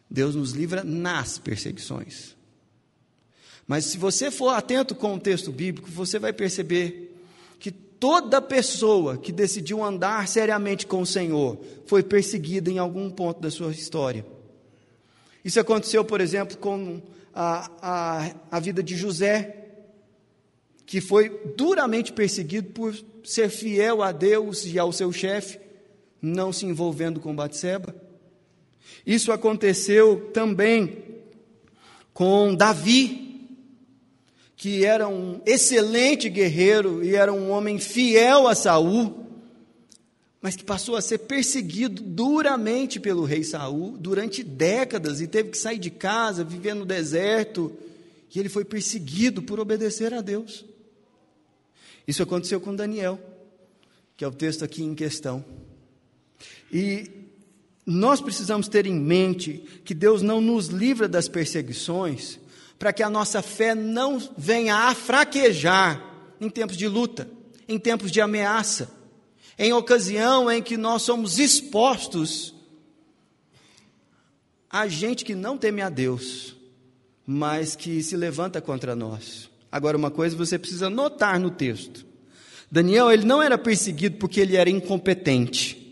Deus 0.09 0.35
nos 0.35 0.51
livra 0.51 0.83
nas 0.83 1.37
perseguições. 1.37 2.35
Mas, 3.67 3.85
se 3.85 3.97
você 3.97 4.29
for 4.29 4.49
atento 4.49 4.93
com 4.93 5.15
o 5.15 5.19
texto 5.19 5.51
bíblico, 5.51 5.89
você 5.89 6.19
vai 6.19 6.31
perceber 6.31 7.15
que 7.59 7.71
toda 7.71 8.41
pessoa 8.41 9.17
que 9.17 9.31
decidiu 9.31 9.83
andar 9.83 10.27
seriamente 10.27 10.85
com 10.85 11.01
o 11.01 11.05
Senhor 11.05 11.59
foi 11.87 12.03
perseguida 12.03 12.69
em 12.69 12.77
algum 12.77 13.09
ponto 13.09 13.41
da 13.41 13.49
sua 13.49 13.71
história. 13.71 14.25
Isso 15.43 15.59
aconteceu, 15.59 16.05
por 16.05 16.21
exemplo, 16.21 16.57
com 16.57 17.01
a, 17.33 17.71
a, 17.81 18.35
a 18.51 18.59
vida 18.59 18.83
de 18.83 18.95
José 18.95 19.65
que 20.85 21.01
foi 21.01 21.29
duramente 21.55 22.13
perseguido 22.13 22.69
por 22.69 22.95
ser 23.23 23.49
fiel 23.49 24.03
a 24.03 24.11
Deus 24.11 24.65
e 24.65 24.77
ao 24.77 24.91
seu 24.91 25.11
chefe, 25.11 25.59
não 26.21 26.53
se 26.53 26.65
envolvendo 26.65 27.19
com 27.19 27.35
Batseba. 27.35 27.95
Isso 29.05 29.31
aconteceu 29.31 30.31
também 30.33 31.03
com 32.13 32.55
Davi, 32.55 33.25
que 34.55 34.85
era 34.85 35.07
um 35.07 35.41
excelente 35.45 36.29
guerreiro 36.29 37.03
e 37.03 37.15
era 37.15 37.31
um 37.31 37.51
homem 37.51 37.77
fiel 37.77 38.47
a 38.47 38.55
Saul, 38.55 39.25
mas 40.41 40.55
que 40.55 40.63
passou 40.63 40.95
a 40.95 41.01
ser 41.01 41.19
perseguido 41.19 42.01
duramente 42.01 42.99
pelo 42.99 43.25
rei 43.25 43.43
Saul 43.43 43.97
durante 43.97 44.43
décadas 44.43 45.19
e 45.19 45.27
teve 45.27 45.49
que 45.49 45.57
sair 45.57 45.77
de 45.77 45.89
casa, 45.89 46.43
viver 46.43 46.73
no 46.73 46.85
deserto, 46.85 47.71
e 48.33 48.39
ele 48.39 48.49
foi 48.49 48.65
perseguido 48.65 49.41
por 49.41 49.59
obedecer 49.59 50.13
a 50.13 50.21
Deus. 50.21 50.65
Isso 52.07 52.21
aconteceu 52.21 52.59
com 52.61 52.75
Daniel, 52.75 53.19
que 54.15 54.23
é 54.23 54.27
o 54.27 54.31
texto 54.31 54.63
aqui 54.63 54.83
em 54.83 54.93
questão. 54.93 55.43
E 56.71 57.24
nós 57.85 58.19
precisamos 58.19 58.67
ter 58.67 58.85
em 58.85 58.99
mente 58.99 59.63
que 59.83 59.93
Deus 59.93 60.21
não 60.21 60.41
nos 60.41 60.67
livra 60.67 61.07
das 61.07 61.27
perseguições 61.27 62.39
para 62.79 62.91
que 62.91 63.03
a 63.03 63.09
nossa 63.09 63.41
fé 63.41 63.75
não 63.75 64.19
venha 64.37 64.75
a 64.75 64.95
fraquejar 64.95 66.03
em 66.41 66.49
tempos 66.49 66.75
de 66.75 66.87
luta, 66.87 67.29
em 67.67 67.77
tempos 67.77 68.11
de 68.11 68.19
ameaça, 68.19 68.89
em 69.57 69.71
ocasião 69.71 70.51
em 70.51 70.61
que 70.61 70.75
nós 70.75 71.03
somos 71.03 71.39
expostos 71.39 72.55
a 74.69 74.87
gente 74.87 75.23
que 75.23 75.35
não 75.35 75.57
teme 75.57 75.81
a 75.81 75.87
Deus, 75.87 76.53
mas 77.25 77.77
que 77.77 78.03
se 78.03 78.17
levanta 78.17 78.59
contra 78.59 78.93
nós. 78.93 79.49
Agora, 79.71 79.95
uma 79.95 80.11
coisa 80.11 80.35
você 80.35 80.59
precisa 80.59 80.89
notar 80.89 81.39
no 81.39 81.49
texto. 81.49 82.05
Daniel, 82.69 83.09
ele 83.09 83.23
não 83.23 83.41
era 83.41 83.57
perseguido 83.57 84.17
porque 84.17 84.41
ele 84.41 84.57
era 84.57 84.69
incompetente. 84.69 85.84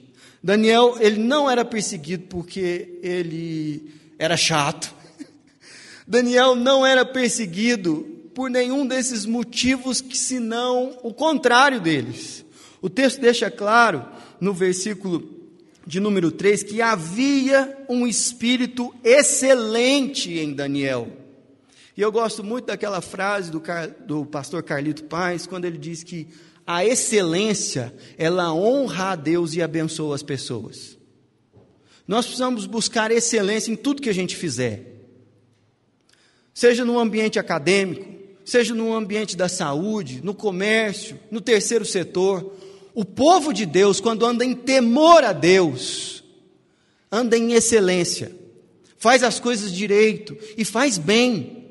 Daniel, 0.44 0.98
ele 1.00 1.20
não 1.20 1.50
era 1.50 1.64
perseguido 1.64 2.26
porque 2.28 3.00
ele 3.02 3.94
era 4.20 4.36
chato. 4.36 4.94
Daniel 6.06 6.54
não 6.54 6.86
era 6.86 7.06
perseguido 7.06 8.06
por 8.36 8.50
nenhum 8.50 8.86
desses 8.86 9.26
motivos 9.26 10.02
que 10.02 10.18
senão 10.18 10.98
o 11.02 11.14
contrário 11.14 11.80
deles. 11.80 12.44
O 12.82 12.90
texto 12.90 13.22
deixa 13.22 13.50
claro 13.50 14.06
no 14.42 14.54
versículo 14.54 15.32
de 15.88 16.02
número 16.02 16.30
3 16.30 16.64
que 16.64 16.82
havia 16.82 17.86
um 17.88 18.06
espírito 18.06 18.94
excelente 19.02 20.38
em 20.38 20.54
Daniel. 20.54 21.08
E 21.96 22.02
eu 22.02 22.12
gosto 22.12 22.44
muito 22.44 22.66
daquela 22.66 23.00
frase 23.00 23.50
do, 23.50 23.62
do 24.06 24.26
pastor 24.26 24.64
Carlito 24.64 25.04
Paz, 25.06 25.48
quando 25.48 25.66
ele 25.66 25.78
diz 25.78 26.04
que 26.04 26.28
a 26.66 26.86
excelência, 26.86 27.94
ela 28.18 28.54
honra 28.54 29.12
a 29.12 29.16
Deus 29.16 29.54
e 29.54 29.62
abençoa 29.62 30.16
as 30.16 30.24
pessoas. 30.24 30.98
Nós 32.08 32.26
precisamos 32.26 32.66
buscar 32.66 33.12
excelência 33.12 33.72
em 33.72 33.76
tudo 33.76 34.02
que 34.02 34.10
a 34.10 34.14
gente 34.14 34.36
fizer. 34.36 34.94
Seja 36.54 36.86
no 36.86 37.00
ambiente 37.00 37.40
acadêmico, 37.40 38.06
seja 38.46 38.74
no 38.74 38.94
ambiente 38.94 39.36
da 39.36 39.50
saúde, 39.50 40.22
no 40.24 40.34
comércio, 40.34 41.20
no 41.32 41.42
terceiro 41.42 41.86
setor. 41.86 42.56
O 42.94 43.04
povo 43.04 43.54
de 43.54 43.66
Deus, 43.66 44.00
quando 44.00 44.26
anda 44.26 44.46
em 44.46 44.54
temor 44.54 45.24
a 45.24 45.34
Deus, 45.34 46.24
anda 47.12 47.38
em 47.38 47.54
excelência, 47.54 48.32
faz 48.98 49.24
as 49.24 49.40
coisas 49.40 49.72
direito 49.72 50.38
e 50.58 50.64
faz 50.64 50.98
bem. 50.98 51.63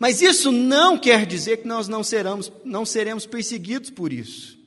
Mas 0.00 0.22
isso 0.22 0.50
não 0.50 0.96
quer 0.96 1.26
dizer 1.26 1.58
que 1.58 1.68
nós 1.68 1.86
não 1.86 2.02
seremos, 2.02 2.50
não 2.64 2.86
seremos 2.86 3.26
perseguidos 3.26 3.90
por 3.90 4.14
isso. 4.14 4.58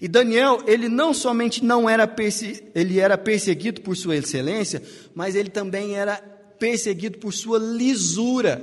E 0.00 0.08
Daniel, 0.08 0.64
ele 0.66 0.88
não 0.88 1.14
somente 1.14 1.64
não 1.64 1.88
era 1.88 2.12
ele 2.74 2.98
era 2.98 3.16
perseguido 3.16 3.80
por 3.82 3.96
sua 3.96 4.16
excelência, 4.16 4.82
mas 5.14 5.36
ele 5.36 5.48
também 5.48 5.94
era 5.94 6.16
perseguido 6.58 7.18
por 7.18 7.32
sua 7.32 7.58
lisura, 7.58 8.60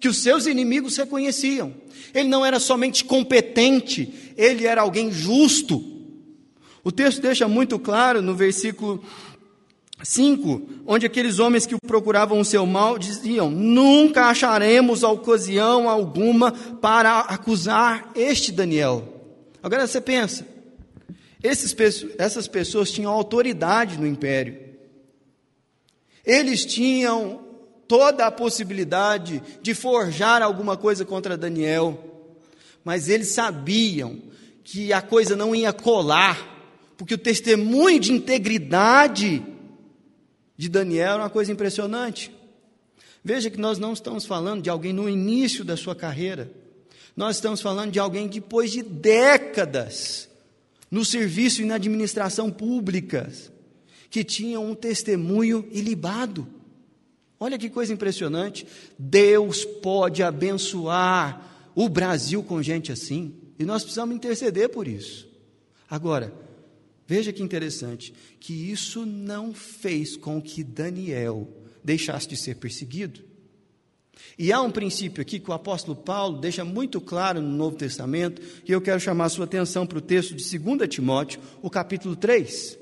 que 0.00 0.08
os 0.08 0.18
seus 0.18 0.44
inimigos 0.44 0.96
reconheciam. 0.96 1.72
Ele 2.12 2.28
não 2.28 2.44
era 2.44 2.58
somente 2.58 3.04
competente, 3.04 4.12
ele 4.36 4.66
era 4.66 4.80
alguém 4.80 5.12
justo. 5.12 5.84
O 6.82 6.90
texto 6.90 7.22
deixa 7.22 7.46
muito 7.46 7.78
claro 7.78 8.20
no 8.20 8.34
versículo 8.34 9.04
5, 10.06 10.62
onde 10.86 11.04
aqueles 11.04 11.40
homens 11.40 11.66
que 11.66 11.76
procuravam 11.76 12.38
o 12.38 12.44
seu 12.44 12.64
mal 12.64 12.96
diziam: 12.96 13.50
Nunca 13.50 14.26
acharemos 14.26 15.02
ocasião 15.02 15.90
alguma 15.90 16.52
para 16.52 17.20
acusar 17.20 18.12
este 18.14 18.52
Daniel. 18.52 19.02
Agora 19.60 19.84
você 19.84 20.00
pensa, 20.00 20.46
esses, 21.42 21.74
essas 22.18 22.46
pessoas 22.46 22.92
tinham 22.92 23.12
autoridade 23.12 23.98
no 23.98 24.06
império, 24.06 24.56
eles 26.24 26.64
tinham 26.64 27.40
toda 27.88 28.26
a 28.26 28.32
possibilidade 28.32 29.42
de 29.60 29.74
forjar 29.74 30.40
alguma 30.40 30.76
coisa 30.76 31.04
contra 31.04 31.36
Daniel, 31.36 31.98
mas 32.84 33.08
eles 33.08 33.28
sabiam 33.28 34.22
que 34.62 34.92
a 34.92 35.02
coisa 35.02 35.34
não 35.34 35.52
ia 35.52 35.72
colar, 35.72 36.94
porque 36.96 37.14
o 37.14 37.18
testemunho 37.18 37.98
de 37.98 38.12
integridade 38.12 39.55
de 40.56 40.68
Daniel 40.68 41.14
era 41.14 41.22
uma 41.22 41.30
coisa 41.30 41.52
impressionante. 41.52 42.32
Veja 43.22 43.50
que 43.50 43.58
nós 43.58 43.78
não 43.78 43.92
estamos 43.92 44.24
falando 44.24 44.62
de 44.62 44.70
alguém 44.70 44.92
no 44.92 45.08
início 45.08 45.64
da 45.64 45.76
sua 45.76 45.94
carreira. 45.94 46.50
Nós 47.16 47.36
estamos 47.36 47.60
falando 47.60 47.90
de 47.90 47.98
alguém 47.98 48.28
depois 48.28 48.70
de 48.70 48.82
décadas 48.82 50.28
no 50.90 51.04
serviço 51.04 51.62
e 51.62 51.64
na 51.64 51.74
administração 51.74 52.50
públicas, 52.50 53.50
que 54.08 54.22
tinha 54.22 54.60
um 54.60 54.74
testemunho 54.74 55.66
ilibado. 55.72 56.46
Olha 57.38 57.58
que 57.58 57.68
coisa 57.68 57.92
impressionante. 57.92 58.66
Deus 58.98 59.64
pode 59.64 60.22
abençoar 60.22 61.70
o 61.74 61.88
Brasil 61.88 62.42
com 62.42 62.62
gente 62.62 62.92
assim, 62.92 63.34
e 63.58 63.64
nós 63.64 63.82
precisamos 63.82 64.14
interceder 64.14 64.68
por 64.68 64.88
isso. 64.88 65.28
Agora, 65.90 66.32
Veja 67.06 67.32
que 67.32 67.42
interessante, 67.42 68.12
que 68.40 68.70
isso 68.70 69.06
não 69.06 69.54
fez 69.54 70.16
com 70.16 70.42
que 70.42 70.64
Daniel 70.64 71.48
deixasse 71.84 72.28
de 72.28 72.36
ser 72.36 72.56
perseguido. 72.56 73.24
E 74.38 74.52
há 74.52 74.60
um 74.60 74.70
princípio 74.70 75.22
aqui 75.22 75.38
que 75.38 75.50
o 75.50 75.54
apóstolo 75.54 75.96
Paulo 75.96 76.38
deixa 76.38 76.64
muito 76.64 77.00
claro 77.00 77.40
no 77.40 77.48
Novo 77.48 77.76
Testamento, 77.76 78.42
que 78.64 78.74
eu 78.74 78.80
quero 78.80 79.00
chamar 79.00 79.26
a 79.26 79.28
sua 79.28 79.44
atenção 79.44 79.86
para 79.86 79.98
o 79.98 80.02
texto 80.02 80.34
de 80.34 80.58
2 80.58 80.88
Timóteo, 80.88 81.40
o 81.62 81.70
capítulo 81.70 82.16
3. 82.16 82.78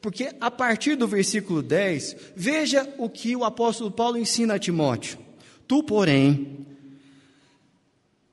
Porque 0.00 0.30
a 0.40 0.50
partir 0.50 0.96
do 0.96 1.06
versículo 1.06 1.62
10, 1.62 2.16
veja 2.36 2.88
o 2.98 3.08
que 3.08 3.34
o 3.34 3.44
apóstolo 3.44 3.90
Paulo 3.90 4.18
ensina 4.18 4.54
a 4.54 4.58
Timóteo. 4.58 5.18
Tu, 5.66 5.82
porém, 5.82 6.66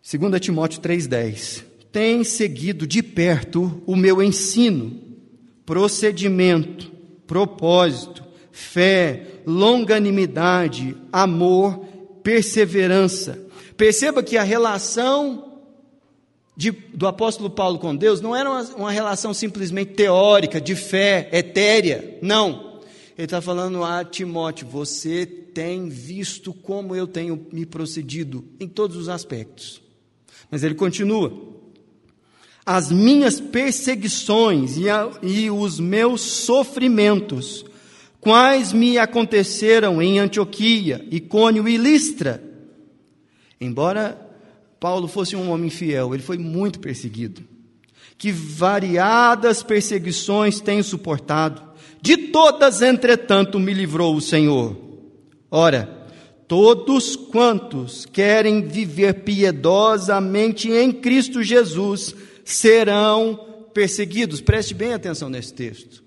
2 0.04 0.40
Timóteo 0.42 0.82
3,10, 0.82 1.64
tens 1.92 2.30
seguido 2.30 2.86
de 2.86 3.02
perto 3.02 3.82
o 3.86 3.96
meu 3.96 4.22
ensino 4.22 5.05
procedimento, 5.66 6.92
propósito, 7.26 8.24
fé, 8.52 9.42
longanimidade, 9.46 10.96
amor, 11.12 11.80
perseverança. 12.24 13.40
Perceba 13.76 14.24
que 14.24 14.38
a 14.38 14.44
relação 14.44 15.60
de, 16.56 16.72
do 16.72 17.08
apóstolo 17.08 17.50
Paulo 17.50 17.80
com 17.80 17.96
Deus 17.96 18.22
não 18.22 18.36
era 18.36 18.50
uma, 18.50 18.62
uma 18.76 18.92
relação 18.92 19.34
simplesmente 19.34 19.94
teórica, 19.94 20.62
de 20.62 20.76
fé, 20.76 21.30
etérea. 21.32 22.18
Não. 22.22 22.80
Ele 23.18 23.26
está 23.26 23.42
falando 23.42 23.84
a 23.84 24.04
Timóteo: 24.04 24.68
você 24.68 25.26
tem 25.26 25.90
visto 25.90 26.54
como 26.54 26.96
eu 26.96 27.08
tenho 27.08 27.46
me 27.52 27.66
procedido 27.66 28.46
em 28.60 28.68
todos 28.68 28.96
os 28.98 29.10
aspectos. 29.10 29.82
Mas 30.50 30.64
ele 30.64 30.76
continua: 30.76 31.34
as 32.66 32.92
minhas 32.92 33.40
perseguições 33.40 34.78
e, 34.78 34.90
a, 34.90 35.12
e 35.22 35.52
os 35.52 35.80
meus 35.80 36.22
sofrimentos, 36.22 37.64
quais 38.20 38.74
me 38.74 38.98
aconteceram 38.98 40.02
em 40.02 40.18
Antioquia, 40.18 41.06
Icônio 41.12 41.68
e 41.68 41.78
Listra. 41.78 42.44
Embora 43.62 44.20
Paulo 44.80 45.08
fosse 45.08 45.36
um 45.36 45.52
homem 45.52 45.70
fiel, 45.70 46.14
ele 46.14 46.24
foi 46.24 46.38
muito 46.38 46.80
perseguido. 46.80 47.44
Que 48.18 48.32
variadas 48.32 49.62
perseguições 49.62 50.60
tenho 50.60 50.84
suportado, 50.84 51.62
de 52.02 52.18
todas, 52.18 52.82
entretanto, 52.82 53.60
me 53.60 53.74
livrou 53.74 54.16
o 54.16 54.22
Senhor. 54.22 54.78
Ora, 55.50 56.08
todos 56.48 57.16
quantos 57.16 58.06
querem 58.06 58.62
viver 58.62 59.24
piedosamente 59.24 60.70
em 60.72 60.92
Cristo 60.92 61.42
Jesus 61.42 62.16
serão 62.46 63.68
perseguidos. 63.74 64.40
Preste 64.40 64.74
bem 64.74 64.94
atenção 64.94 65.30
nesse 65.30 65.54
texto. 65.54 66.02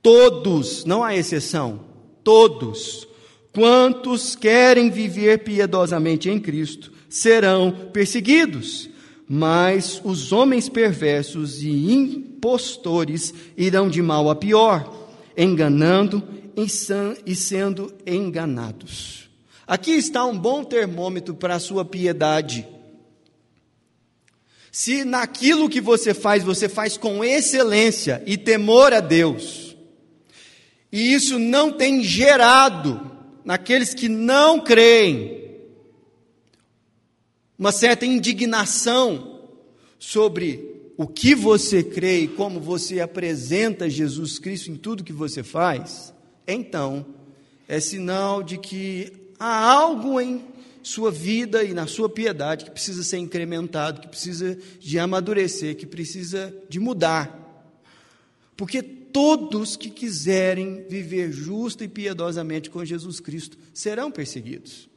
Todos, 0.00 0.84
não 0.84 1.02
há 1.02 1.16
exceção, 1.16 1.80
todos 2.22 3.08
quantos 3.52 4.36
querem 4.36 4.90
viver 4.90 5.38
piedosamente 5.38 6.28
em 6.28 6.38
Cristo 6.38 6.92
serão 7.08 7.88
perseguidos, 7.92 8.90
mas 9.28 10.00
os 10.04 10.32
homens 10.32 10.68
perversos 10.68 11.62
e 11.62 11.92
impostores 11.92 13.32
irão 13.56 13.88
de 13.88 14.02
mal 14.02 14.28
a 14.28 14.34
pior, 14.34 15.08
enganando 15.36 16.22
e 16.56 17.34
sendo 17.34 17.94
enganados. 18.04 19.30
Aqui 19.66 19.92
está 19.92 20.24
um 20.24 20.38
bom 20.38 20.62
termômetro 20.62 21.34
para 21.34 21.54
a 21.54 21.60
sua 21.60 21.84
piedade. 21.84 22.66
Se 24.74 25.04
naquilo 25.04 25.68
que 25.68 25.80
você 25.80 26.12
faz, 26.12 26.42
você 26.42 26.68
faz 26.68 26.96
com 26.96 27.24
excelência 27.24 28.20
e 28.26 28.36
temor 28.36 28.92
a 28.92 28.98
Deus, 28.98 29.76
e 30.90 31.14
isso 31.14 31.38
não 31.38 31.70
tem 31.70 32.02
gerado 32.02 33.08
naqueles 33.44 33.94
que 33.94 34.08
não 34.08 34.58
creem 34.58 35.48
uma 37.56 37.70
certa 37.70 38.04
indignação 38.04 39.42
sobre 39.96 40.90
o 40.96 41.06
que 41.06 41.36
você 41.36 41.80
crê 41.84 42.22
e 42.22 42.28
como 42.28 42.58
você 42.58 42.98
apresenta 42.98 43.88
Jesus 43.88 44.40
Cristo 44.40 44.72
em 44.72 44.74
tudo 44.74 45.04
que 45.04 45.12
você 45.12 45.44
faz, 45.44 46.12
então 46.48 47.06
é 47.68 47.78
sinal 47.78 48.42
de 48.42 48.58
que 48.58 49.12
há 49.38 49.70
algo 49.70 50.20
em 50.20 50.44
sua 50.84 51.10
vida 51.10 51.64
e 51.64 51.72
na 51.72 51.86
sua 51.86 52.08
piedade 52.08 52.66
que 52.66 52.70
precisa 52.70 53.02
ser 53.02 53.18
incrementado, 53.18 54.00
que 54.00 54.08
precisa 54.08 54.56
de 54.78 54.98
amadurecer, 54.98 55.76
que 55.76 55.86
precisa 55.86 56.54
de 56.68 56.78
mudar. 56.78 57.40
Porque 58.56 58.82
todos 58.82 59.76
que 59.76 59.90
quiserem 59.90 60.84
viver 60.88 61.32
justa 61.32 61.84
e 61.84 61.88
piedosamente 61.88 62.70
com 62.70 62.84
Jesus 62.84 63.18
Cristo 63.18 63.56
serão 63.72 64.10
perseguidos. 64.10 64.88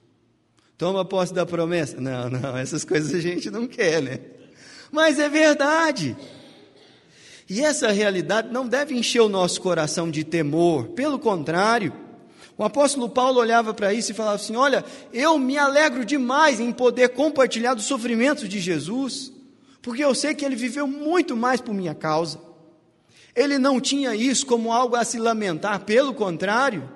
Toma 0.78 1.06
posse 1.06 1.34
da 1.34 1.46
promessa. 1.46 2.00
Não, 2.00 2.30
não, 2.30 2.58
essas 2.58 2.84
coisas 2.84 3.14
a 3.14 3.20
gente 3.20 3.50
não 3.50 3.66
quer, 3.66 4.02
né? 4.02 4.20
Mas 4.92 5.20
é 5.20 5.28
verdade. 5.28 6.16
E 7.50 7.62
essa 7.62 7.92
realidade 7.92 8.52
não 8.52 8.68
deve 8.68 8.94
encher 8.94 9.22
o 9.22 9.30
nosso 9.30 9.62
coração 9.62 10.12
de 10.12 10.24
temor, 10.24 10.90
pelo 10.90 11.18
contrário. 11.18 11.94
O 12.58 12.64
apóstolo 12.64 13.08
Paulo 13.08 13.40
olhava 13.40 13.74
para 13.74 13.94
isso 13.94 14.12
e 14.12 14.16
falava 14.16 14.36
assim: 14.36 14.56
Olha, 14.56 14.84
eu 15.14 15.38
me 15.38 15.58
alegro 15.58 16.04
demais 16.04 16.60
em 16.60 16.72
poder 16.72 17.10
compartilhar 17.10 17.76
dos 17.76 17.86
sofrimentos 17.86 18.50
de 18.50 18.60
Jesus, 18.60 19.32
porque 19.82 20.04
eu 20.04 20.16
sei 20.16 20.34
que 20.34 20.44
ele 20.44 20.56
viveu 20.56 20.88
muito 20.88 21.38
mais 21.38 21.62
por 21.62 21.74
minha 21.74 21.94
causa. 21.94 22.40
Ele 23.36 23.60
não 23.60 23.80
tinha 23.80 24.16
isso 24.16 24.46
como 24.48 24.74
algo 24.74 24.96
a 24.96 25.06
se 25.06 25.20
lamentar, 25.20 25.82
pelo 25.82 26.14
contrário, 26.16 26.90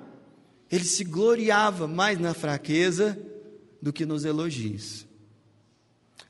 ele 0.72 0.86
se 0.86 1.04
gloriava 1.04 1.88
mais 1.88 2.20
na 2.20 2.34
fraqueza 2.34 3.20
do 3.80 3.94
que 3.94 4.06
nos 4.06 4.26
elogios. 4.26 5.06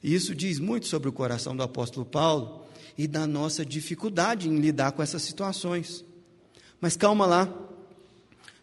E 0.04 0.14
isso 0.14 0.36
diz 0.36 0.60
muito 0.60 0.88
sobre 0.88 1.08
o 1.08 1.14
coração 1.14 1.56
do 1.56 1.64
apóstolo 1.64 2.06
Paulo 2.06 2.66
e 2.98 3.08
da 3.08 3.26
nossa 3.26 3.66
dificuldade 3.66 4.50
em 4.50 4.58
lidar 4.58 4.92
com 4.92 5.02
essas 5.02 5.22
situações. 5.22 6.04
Mas 6.82 6.98
calma 6.98 7.26
lá, 7.26 7.48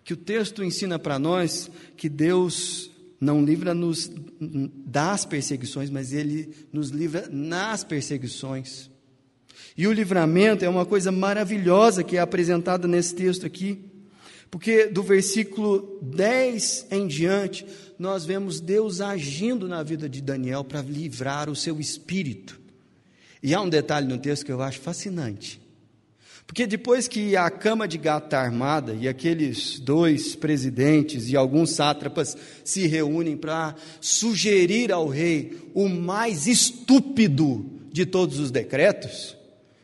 que 0.08 0.14
o 0.14 0.16
texto 0.16 0.64
ensina 0.64 0.98
para 0.98 1.18
nós 1.18 1.70
que 1.94 2.08
Deus 2.08 2.90
não 3.20 3.44
livra-nos 3.44 4.10
das 4.40 5.26
perseguições, 5.26 5.90
mas 5.90 6.14
Ele 6.14 6.50
nos 6.72 6.88
livra 6.88 7.28
nas 7.30 7.84
perseguições. 7.84 8.90
E 9.76 9.86
o 9.86 9.92
livramento 9.92 10.64
é 10.64 10.68
uma 10.68 10.86
coisa 10.86 11.12
maravilhosa 11.12 12.02
que 12.02 12.16
é 12.16 12.20
apresentada 12.20 12.88
nesse 12.88 13.14
texto 13.14 13.44
aqui, 13.44 13.84
porque 14.50 14.86
do 14.86 15.02
versículo 15.02 15.98
10 16.00 16.86
em 16.90 17.06
diante, 17.06 17.66
nós 17.98 18.24
vemos 18.24 18.62
Deus 18.62 19.02
agindo 19.02 19.68
na 19.68 19.82
vida 19.82 20.08
de 20.08 20.22
Daniel 20.22 20.64
para 20.64 20.80
livrar 20.80 21.50
o 21.50 21.54
seu 21.54 21.78
espírito. 21.78 22.58
E 23.42 23.54
há 23.54 23.60
um 23.60 23.68
detalhe 23.68 24.08
no 24.08 24.16
texto 24.16 24.46
que 24.46 24.52
eu 24.52 24.62
acho 24.62 24.80
fascinante. 24.80 25.60
Porque 26.48 26.66
depois 26.66 27.06
que 27.06 27.36
a 27.36 27.50
cama 27.50 27.86
de 27.86 27.98
gato 27.98 28.24
está 28.24 28.40
armada 28.40 28.96
e 28.98 29.06
aqueles 29.06 29.78
dois 29.78 30.34
presidentes 30.34 31.28
e 31.28 31.36
alguns 31.36 31.72
sátrapas 31.72 32.34
se 32.64 32.86
reúnem 32.86 33.36
para 33.36 33.76
sugerir 34.00 34.90
ao 34.90 35.06
rei 35.06 35.58
o 35.74 35.90
mais 35.90 36.46
estúpido 36.46 37.66
de 37.92 38.06
todos 38.06 38.38
os 38.38 38.50
decretos, 38.50 39.36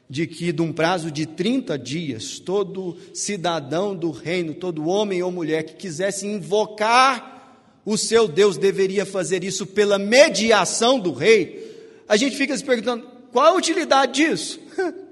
de 0.09 0.27
que, 0.27 0.53
de 0.53 0.62
um 0.62 0.72
prazo 0.72 1.11
de 1.11 1.27
30 1.27 1.79
dias, 1.79 2.38
todo 2.38 2.96
cidadão 3.12 3.94
do 3.94 4.11
reino, 4.11 4.55
todo 4.55 4.88
homem 4.88 5.22
ou 5.22 5.31
mulher 5.31 5.64
que 5.64 5.74
quisesse 5.74 6.27
invocar 6.27 7.79
o 7.85 7.98
seu 7.98 8.27
Deus 8.27 8.57
deveria 8.57 9.05
fazer 9.05 9.44
isso 9.44 9.66
pela 9.66 9.98
mediação 9.98 10.98
do 10.98 11.12
rei, 11.12 12.03
a 12.09 12.16
gente 12.16 12.37
fica 12.37 12.57
se 12.57 12.64
perguntando: 12.64 13.07
qual 13.31 13.53
a 13.53 13.57
utilidade 13.59 14.14
disso? 14.14 14.59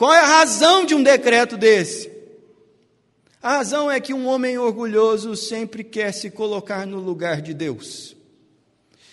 Qual 0.00 0.14
é 0.14 0.18
a 0.18 0.38
razão 0.38 0.86
de 0.86 0.94
um 0.94 1.02
decreto 1.02 1.58
desse? 1.58 2.10
A 3.42 3.56
razão 3.56 3.90
é 3.90 4.00
que 4.00 4.14
um 4.14 4.26
homem 4.26 4.56
orgulhoso 4.56 5.36
sempre 5.36 5.84
quer 5.84 6.10
se 6.14 6.30
colocar 6.30 6.86
no 6.86 6.98
lugar 6.98 7.42
de 7.42 7.52
Deus. 7.52 8.16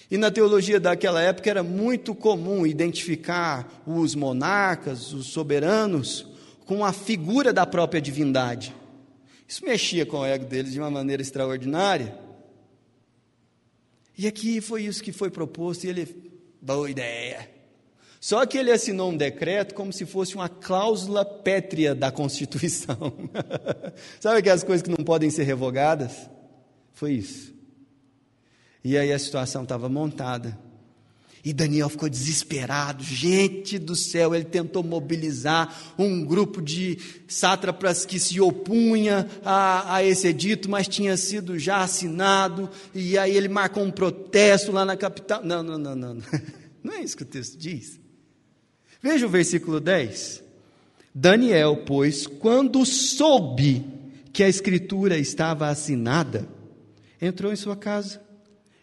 E 0.10 0.18
na 0.18 0.32
teologia 0.32 0.80
daquela 0.80 1.22
época 1.22 1.50
era 1.50 1.62
muito 1.62 2.16
comum 2.16 2.66
identificar 2.66 3.84
os 3.86 4.16
monarcas, 4.16 5.12
os 5.12 5.28
soberanos, 5.28 6.26
com 6.66 6.86
a 6.86 6.94
figura 6.94 7.52
da 7.52 7.66
própria 7.66 8.00
divindade. 8.00 8.74
Isso 9.46 9.66
mexia 9.66 10.06
com 10.06 10.20
o 10.20 10.26
ego 10.26 10.46
deles 10.46 10.72
de 10.72 10.80
uma 10.80 10.90
maneira 10.90 11.22
extraordinária. 11.22 12.18
E 14.18 14.26
aqui 14.26 14.62
foi 14.62 14.84
isso 14.84 15.04
que 15.04 15.12
foi 15.12 15.30
proposto, 15.30 15.84
e 15.84 15.90
ele, 15.90 16.32
boa 16.62 16.90
ideia. 16.90 17.57
Só 18.20 18.46
que 18.46 18.58
ele 18.58 18.72
assinou 18.72 19.12
um 19.12 19.18
decreto 19.18 19.76
como 19.76 19.94
se 19.94 20.06
fosse 20.06 20.36
uma 20.36 20.50
cláusula 20.50 21.24
pétrea 21.24 21.94
da 21.94 22.12
Constituição. 22.12 23.14
Sabe 24.20 24.40
aquelas 24.40 24.64
coisas 24.64 24.82
que 24.82 24.90
não 24.90 25.04
podem 25.04 25.30
ser 25.30 25.44
revogadas? 25.44 26.30
Foi 26.94 27.14
isso. 27.14 27.54
E 28.84 28.98
aí 28.98 29.14
a 29.14 29.20
situação 29.20 29.64
estava 29.64 29.88
montada. 29.88 30.58
E 31.46 31.54
Daniel 31.54 31.88
ficou 31.88 32.10
desesperado. 32.10 33.04
Gente 33.04 33.78
do 33.78 33.96
céu, 33.96 34.34
ele 34.34 34.44
tentou 34.44 34.84
mobilizar 34.84 35.74
um 35.98 36.26
grupo 36.26 36.62
de 36.62 36.98
sátrapas 37.28 38.06
que 38.06 38.20
se 38.20 38.42
opunha 38.42 39.30
a, 39.46 39.96
a, 39.96 40.04
esse 40.04 40.28
edito, 40.28 40.70
mas 40.70 40.88
tinha 40.88 41.16
sido 41.16 41.58
já 41.58 41.82
assinado. 41.84 42.70
E 42.94 43.18
aí 43.18 43.38
ele 43.38 43.48
marcou 43.48 43.84
um 43.84 43.92
protesto 43.92 44.72
lá 44.72 44.84
na 44.84 44.98
capital. 44.98 45.42
Não, 45.44 45.62
não, 45.62 45.78
não, 45.78 45.96
não. 45.96 46.18
Não 46.84 46.94
é 46.96 47.02
isso 47.02 47.16
que 47.16 47.24
o 47.24 47.28
texto 47.28 47.58
diz. 47.58 48.00
Veja 49.02 49.26
o 49.26 49.30
versículo 49.30 49.80
10. 49.80 50.44
Daniel, 51.14 51.84
pois, 51.86 52.28
quando 52.28 52.86
soube 52.86 53.86
que 54.32 54.44
a 54.44 54.50
escritura 54.50 55.18
estava 55.18 55.68
assinada, 55.68 56.48
entrou 57.22 57.52
em 57.52 57.56
sua 57.56 57.76
casa 57.76 58.22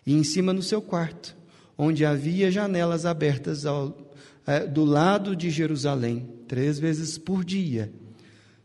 e 0.07 0.15
em 0.15 0.25
cima 0.25 0.53
no 0.53 0.63
seu 0.63 0.83
quarto 0.83 1.37
onde 1.77 2.05
havia 2.05 2.51
janelas 2.51 3.05
abertas 3.05 3.67
ao, 3.67 4.13
é, 4.47 4.67
do 4.67 4.85
lado 4.85 5.35
de 5.35 5.51
Jerusalém, 5.51 6.29
três 6.47 6.79
vezes 6.79 7.19
por 7.19 7.45
dia, 7.45 7.93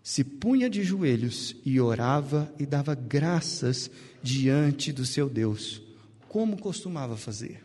se 0.01 0.23
punha 0.23 0.69
de 0.69 0.83
joelhos 0.83 1.55
e 1.65 1.79
orava 1.79 2.51
e 2.57 2.65
dava 2.65 2.95
graças 2.95 3.91
diante 4.23 4.91
do 4.91 5.05
seu 5.05 5.29
Deus, 5.29 5.81
como 6.27 6.57
costumava 6.57 7.17
fazer. 7.17 7.63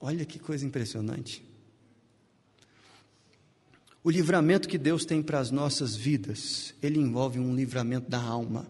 Olha 0.00 0.24
que 0.24 0.38
coisa 0.38 0.64
impressionante. 0.64 1.44
O 4.08 4.10
livramento 4.10 4.70
que 4.70 4.78
Deus 4.78 5.04
tem 5.04 5.22
para 5.22 5.38
as 5.38 5.50
nossas 5.50 5.94
vidas, 5.94 6.72
ele 6.82 6.98
envolve 6.98 7.38
um 7.38 7.54
livramento 7.54 8.10
da 8.10 8.18
alma, 8.18 8.66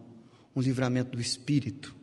um 0.53 0.59
livramento 0.59 1.15
do 1.15 1.21
espírito. 1.21 1.95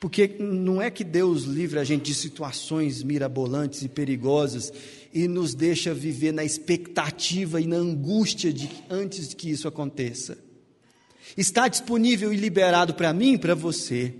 Porque 0.00 0.34
não 0.40 0.80
é 0.80 0.90
que 0.90 1.04
Deus 1.04 1.42
livre 1.42 1.78
a 1.78 1.84
gente 1.84 2.04
de 2.04 2.14
situações 2.14 3.02
mirabolantes 3.02 3.82
e 3.82 3.90
perigosas 3.90 4.72
e 5.12 5.28
nos 5.28 5.54
deixa 5.54 5.92
viver 5.92 6.32
na 6.32 6.42
expectativa 6.42 7.60
e 7.60 7.66
na 7.66 7.76
angústia 7.76 8.50
de 8.50 8.70
antes 8.88 9.28
de 9.28 9.36
que 9.36 9.50
isso 9.50 9.68
aconteça. 9.68 10.38
Está 11.36 11.68
disponível 11.68 12.32
e 12.32 12.38
liberado 12.38 12.94
para 12.94 13.12
mim 13.12 13.34
e 13.34 13.38
para 13.38 13.54
você 13.54 14.14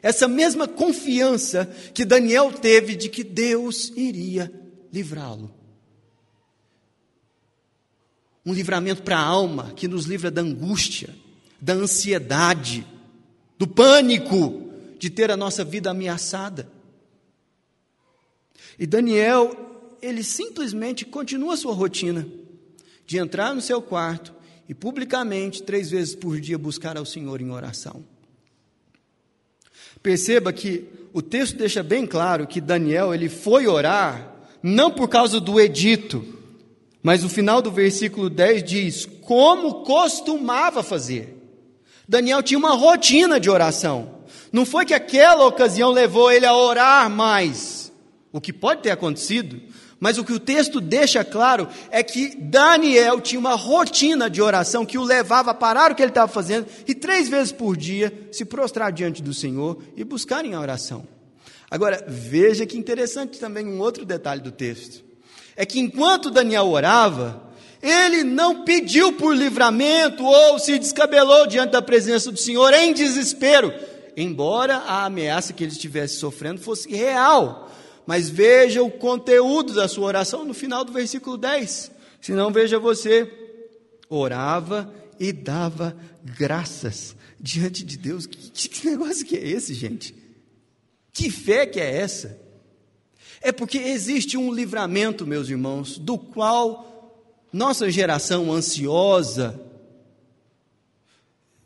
essa 0.00 0.28
mesma 0.28 0.68
confiança 0.68 1.66
que 1.92 2.04
Daniel 2.04 2.52
teve 2.52 2.94
de 2.94 3.08
que 3.08 3.24
Deus 3.24 3.92
iria 3.96 4.48
livrá-lo. 4.92 5.57
Um 8.48 8.54
livramento 8.54 9.02
para 9.02 9.18
a 9.18 9.22
alma 9.22 9.74
que 9.76 9.86
nos 9.86 10.06
livra 10.06 10.30
da 10.30 10.40
angústia, 10.40 11.14
da 11.60 11.74
ansiedade, 11.74 12.86
do 13.58 13.66
pânico 13.66 14.70
de 14.98 15.10
ter 15.10 15.30
a 15.30 15.36
nossa 15.36 15.62
vida 15.62 15.90
ameaçada. 15.90 16.66
E 18.78 18.86
Daniel, 18.86 19.98
ele 20.00 20.24
simplesmente 20.24 21.04
continua 21.04 21.58
sua 21.58 21.74
rotina 21.74 22.26
de 23.06 23.18
entrar 23.18 23.54
no 23.54 23.60
seu 23.60 23.82
quarto 23.82 24.32
e 24.66 24.72
publicamente, 24.72 25.62
três 25.62 25.90
vezes 25.90 26.14
por 26.14 26.40
dia, 26.40 26.56
buscar 26.56 26.96
ao 26.96 27.04
Senhor 27.04 27.42
em 27.42 27.50
oração. 27.50 28.02
Perceba 30.02 30.54
que 30.54 30.86
o 31.12 31.20
texto 31.20 31.58
deixa 31.58 31.82
bem 31.82 32.06
claro 32.06 32.46
que 32.46 32.62
Daniel 32.62 33.12
ele 33.12 33.28
foi 33.28 33.66
orar 33.66 34.34
não 34.62 34.90
por 34.90 35.06
causa 35.06 35.38
do 35.38 35.60
edito, 35.60 36.37
mas 37.08 37.24
o 37.24 37.28
final 37.30 37.62
do 37.62 37.70
versículo 37.70 38.28
10 38.28 38.62
diz: 38.62 39.08
como 39.22 39.82
costumava 39.82 40.82
fazer. 40.82 41.38
Daniel 42.06 42.42
tinha 42.42 42.58
uma 42.58 42.74
rotina 42.74 43.40
de 43.40 43.48
oração. 43.48 44.16
Não 44.52 44.66
foi 44.66 44.84
que 44.84 44.92
aquela 44.92 45.46
ocasião 45.46 45.90
levou 45.90 46.30
ele 46.30 46.44
a 46.44 46.54
orar 46.54 47.08
mais, 47.08 47.90
o 48.30 48.42
que 48.42 48.52
pode 48.52 48.82
ter 48.82 48.90
acontecido, 48.90 49.58
mas 49.98 50.18
o 50.18 50.24
que 50.24 50.34
o 50.34 50.38
texto 50.38 50.82
deixa 50.82 51.24
claro 51.24 51.66
é 51.90 52.02
que 52.02 52.36
Daniel 52.36 53.22
tinha 53.22 53.40
uma 53.40 53.54
rotina 53.54 54.28
de 54.28 54.42
oração 54.42 54.84
que 54.84 54.98
o 54.98 55.02
levava 55.02 55.52
a 55.52 55.54
parar 55.54 55.90
o 55.90 55.94
que 55.94 56.02
ele 56.02 56.10
estava 56.10 56.30
fazendo 56.30 56.66
e 56.86 56.94
três 56.94 57.26
vezes 57.26 57.52
por 57.52 57.74
dia 57.74 58.28
se 58.30 58.44
prostrar 58.44 58.92
diante 58.92 59.22
do 59.22 59.32
Senhor 59.32 59.82
e 59.96 60.04
buscar 60.04 60.44
em 60.44 60.54
oração. 60.54 61.08
Agora, 61.70 62.04
veja 62.06 62.66
que 62.66 62.76
interessante 62.76 63.38
também 63.38 63.66
um 63.66 63.80
outro 63.80 64.04
detalhe 64.04 64.42
do 64.42 64.52
texto. 64.52 65.07
É 65.58 65.66
que 65.66 65.80
enquanto 65.80 66.30
Daniel 66.30 66.68
orava, 66.68 67.42
ele 67.82 68.22
não 68.22 68.62
pediu 68.64 69.14
por 69.14 69.34
livramento 69.34 70.24
ou 70.24 70.56
se 70.56 70.78
descabelou 70.78 71.48
diante 71.48 71.72
da 71.72 71.82
presença 71.82 72.30
do 72.30 72.38
Senhor 72.38 72.72
em 72.72 72.92
desespero, 72.92 73.74
embora 74.16 74.76
a 74.76 75.04
ameaça 75.04 75.52
que 75.52 75.64
ele 75.64 75.72
estivesse 75.72 76.14
sofrendo 76.14 76.60
fosse 76.60 76.88
real. 76.94 77.68
Mas 78.06 78.28
veja 78.30 78.84
o 78.84 78.88
conteúdo 78.88 79.74
da 79.74 79.88
sua 79.88 80.06
oração 80.06 80.44
no 80.44 80.54
final 80.54 80.84
do 80.84 80.92
versículo 80.92 81.36
10. 81.36 81.90
Se 82.20 82.30
não, 82.30 82.52
veja 82.52 82.78
você. 82.78 83.28
Orava 84.08 84.94
e 85.18 85.32
dava 85.32 85.96
graças 86.22 87.16
diante 87.40 87.84
de 87.84 87.98
Deus. 87.98 88.26
Que, 88.26 88.68
que 88.68 88.90
negócio 88.90 89.26
que 89.26 89.36
é 89.36 89.44
esse, 89.44 89.74
gente? 89.74 90.14
Que 91.12 91.32
fé 91.32 91.66
que 91.66 91.80
é 91.80 91.96
essa? 91.96 92.47
É 93.40 93.52
porque 93.52 93.78
existe 93.78 94.36
um 94.36 94.52
livramento, 94.52 95.26
meus 95.26 95.48
irmãos, 95.48 95.98
do 95.98 96.18
qual 96.18 97.44
nossa 97.52 97.90
geração 97.90 98.52
ansiosa 98.52 99.60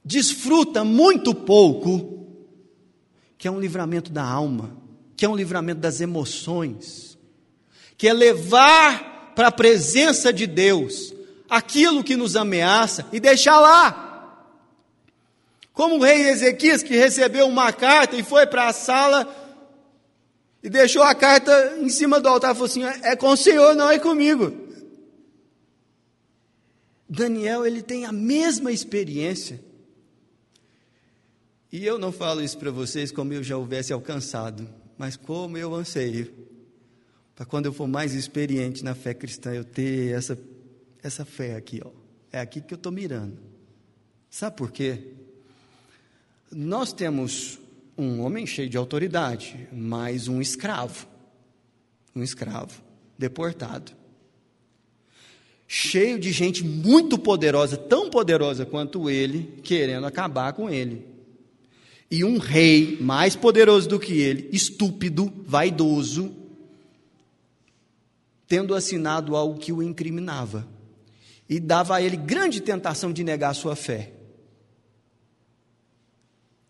desfruta 0.04 0.84
muito 0.84 1.34
pouco, 1.34 2.26
que 3.38 3.48
é 3.48 3.50
um 3.50 3.60
livramento 3.60 4.10
da 4.10 4.24
alma 4.24 4.82
que 5.22 5.26
é 5.26 5.28
um 5.28 5.36
livramento 5.36 5.80
das 5.80 6.00
emoções, 6.00 7.16
que 7.96 8.08
é 8.08 8.12
levar 8.12 9.32
para 9.36 9.46
a 9.46 9.52
presença 9.52 10.32
de 10.32 10.48
Deus 10.48 11.14
aquilo 11.48 12.02
que 12.02 12.16
nos 12.16 12.34
ameaça 12.34 13.06
e 13.12 13.20
deixar 13.20 13.60
lá. 13.60 14.48
Como 15.72 15.94
o 15.94 16.02
rei 16.02 16.28
Ezequias, 16.28 16.82
que 16.82 16.96
recebeu 16.96 17.46
uma 17.46 17.72
carta 17.72 18.16
e 18.16 18.24
foi 18.24 18.48
para 18.48 18.66
a 18.66 18.72
sala 18.72 19.24
e 20.62 20.70
deixou 20.70 21.02
a 21.02 21.14
carta 21.14 21.76
em 21.78 21.88
cima 21.88 22.20
do 22.20 22.28
altar 22.28 22.52
e 22.52 22.54
falou 22.54 22.68
assim: 22.68 22.84
é 22.84 23.16
com 23.16 23.28
o 23.28 23.36
Senhor, 23.36 23.74
não 23.74 23.90
é 23.90 23.98
comigo. 23.98 24.52
Daniel, 27.08 27.66
ele 27.66 27.82
tem 27.82 28.06
a 28.06 28.12
mesma 28.12 28.72
experiência. 28.72 29.60
E 31.70 31.84
eu 31.84 31.98
não 31.98 32.12
falo 32.12 32.42
isso 32.42 32.56
para 32.58 32.70
vocês 32.70 33.10
como 33.10 33.32
eu 33.32 33.42
já 33.42 33.56
houvesse 33.56 33.92
alcançado. 33.92 34.68
Mas 34.96 35.16
como 35.16 35.58
eu 35.58 35.74
anseio 35.74 36.32
para 37.34 37.46
quando 37.46 37.66
eu 37.66 37.72
for 37.72 37.88
mais 37.88 38.14
experiente 38.14 38.84
na 38.84 38.94
fé 38.94 39.12
cristã, 39.14 39.52
eu 39.52 39.64
ter 39.64 40.14
essa, 40.14 40.38
essa 41.02 41.24
fé 41.24 41.56
aqui, 41.56 41.80
ó. 41.84 41.90
É 42.30 42.40
aqui 42.40 42.60
que 42.60 42.72
eu 42.72 42.76
estou 42.76 42.92
mirando. 42.92 43.38
Sabe 44.30 44.56
por 44.56 44.70
quê? 44.70 45.12
Nós 46.50 46.92
temos 46.92 47.58
um 48.02 48.20
homem 48.22 48.46
cheio 48.46 48.68
de 48.68 48.76
autoridade, 48.76 49.68
mas 49.72 50.28
um 50.28 50.40
escravo. 50.40 51.06
Um 52.14 52.22
escravo 52.22 52.82
deportado. 53.18 53.92
Cheio 55.66 56.18
de 56.18 56.32
gente 56.32 56.62
muito 56.64 57.16
poderosa, 57.18 57.76
tão 57.76 58.10
poderosa 58.10 58.66
quanto 58.66 59.08
ele, 59.08 59.60
querendo 59.62 60.06
acabar 60.06 60.52
com 60.52 60.68
ele 60.68 61.12
e 62.12 62.24
um 62.24 62.36
rei 62.36 62.98
mais 63.00 63.34
poderoso 63.34 63.88
do 63.88 63.98
que 63.98 64.20
ele, 64.20 64.46
estúpido, 64.52 65.32
vaidoso, 65.46 66.30
tendo 68.46 68.74
assinado 68.74 69.34
algo 69.34 69.58
que 69.58 69.72
o 69.72 69.82
incriminava 69.82 70.68
e 71.48 71.58
dava 71.58 71.96
a 71.96 72.02
ele 72.02 72.18
grande 72.18 72.60
tentação 72.60 73.14
de 73.14 73.24
negar 73.24 73.54
sua 73.54 73.74
fé. 73.74 74.12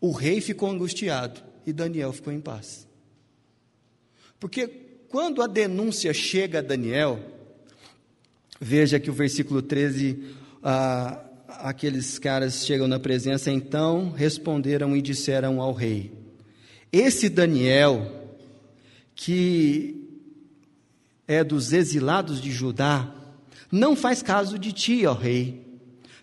O 0.03 0.11
rei 0.11 0.41
ficou 0.41 0.69
angustiado 0.69 1.39
e 1.65 1.71
Daniel 1.71 2.11
ficou 2.11 2.33
em 2.33 2.41
paz. 2.41 2.85
Porque 4.37 4.67
quando 5.07 5.41
a 5.41 5.47
denúncia 5.47 6.13
chega 6.13 6.59
a 6.59 6.61
Daniel, 6.61 7.17
veja 8.59 8.99
que 8.99 9.09
o 9.09 9.13
versículo 9.13 9.61
13 9.61 10.35
ah, 10.61 11.23
aqueles 11.47 12.19
caras 12.19 12.65
chegam 12.65 12.85
na 12.85 12.99
presença, 12.99 13.49
então 13.49 14.11
responderam 14.11 14.93
e 14.93 15.01
disseram 15.01 15.61
ao 15.61 15.71
rei: 15.71 16.11
Esse 16.91 17.29
Daniel, 17.29 18.29
que 19.15 20.05
é 21.25 21.45
dos 21.45 21.71
exilados 21.71 22.41
de 22.41 22.51
Judá, 22.51 23.09
não 23.71 23.95
faz 23.95 24.21
caso 24.21 24.59
de 24.59 24.73
ti, 24.73 25.05
ó 25.05 25.13
rei, 25.13 25.65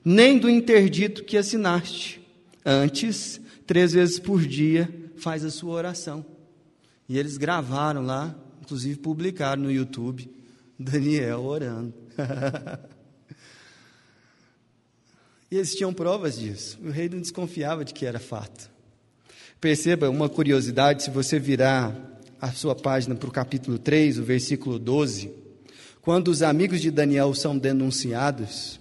nem 0.04 0.36
do 0.36 0.50
interdito 0.50 1.24
que 1.24 1.38
assinaste. 1.38 2.20
Antes, 2.62 3.40
três 3.70 3.92
vezes 3.92 4.18
por 4.18 4.44
dia, 4.44 4.92
faz 5.14 5.44
a 5.44 5.50
sua 5.50 5.74
oração. 5.74 6.26
E 7.08 7.16
eles 7.16 7.36
gravaram 7.36 8.02
lá, 8.02 8.34
inclusive 8.60 8.98
publicaram 8.98 9.62
no 9.62 9.70
YouTube, 9.70 10.28
Daniel 10.76 11.44
orando. 11.44 11.94
E 15.52 15.56
eles 15.56 15.74
tinham 15.74 15.92
provas 15.92 16.38
disso. 16.38 16.78
O 16.80 16.90
rei 16.90 17.08
não 17.08 17.18
desconfiava 17.18 17.84
de 17.84 17.92
que 17.92 18.06
era 18.06 18.20
fato. 18.20 18.70
Perceba 19.60 20.08
uma 20.08 20.28
curiosidade, 20.28 21.02
se 21.02 21.10
você 21.10 21.40
virar 21.40 21.92
a 22.40 22.52
sua 22.52 22.76
página 22.76 23.16
para 23.16 23.28
o 23.28 23.32
capítulo 23.32 23.76
3, 23.76 24.20
o 24.20 24.22
versículo 24.22 24.78
12, 24.78 25.28
quando 26.02 26.28
os 26.28 26.42
amigos 26.42 26.80
de 26.80 26.88
Daniel 26.92 27.34
são 27.34 27.58
denunciados, 27.58 28.78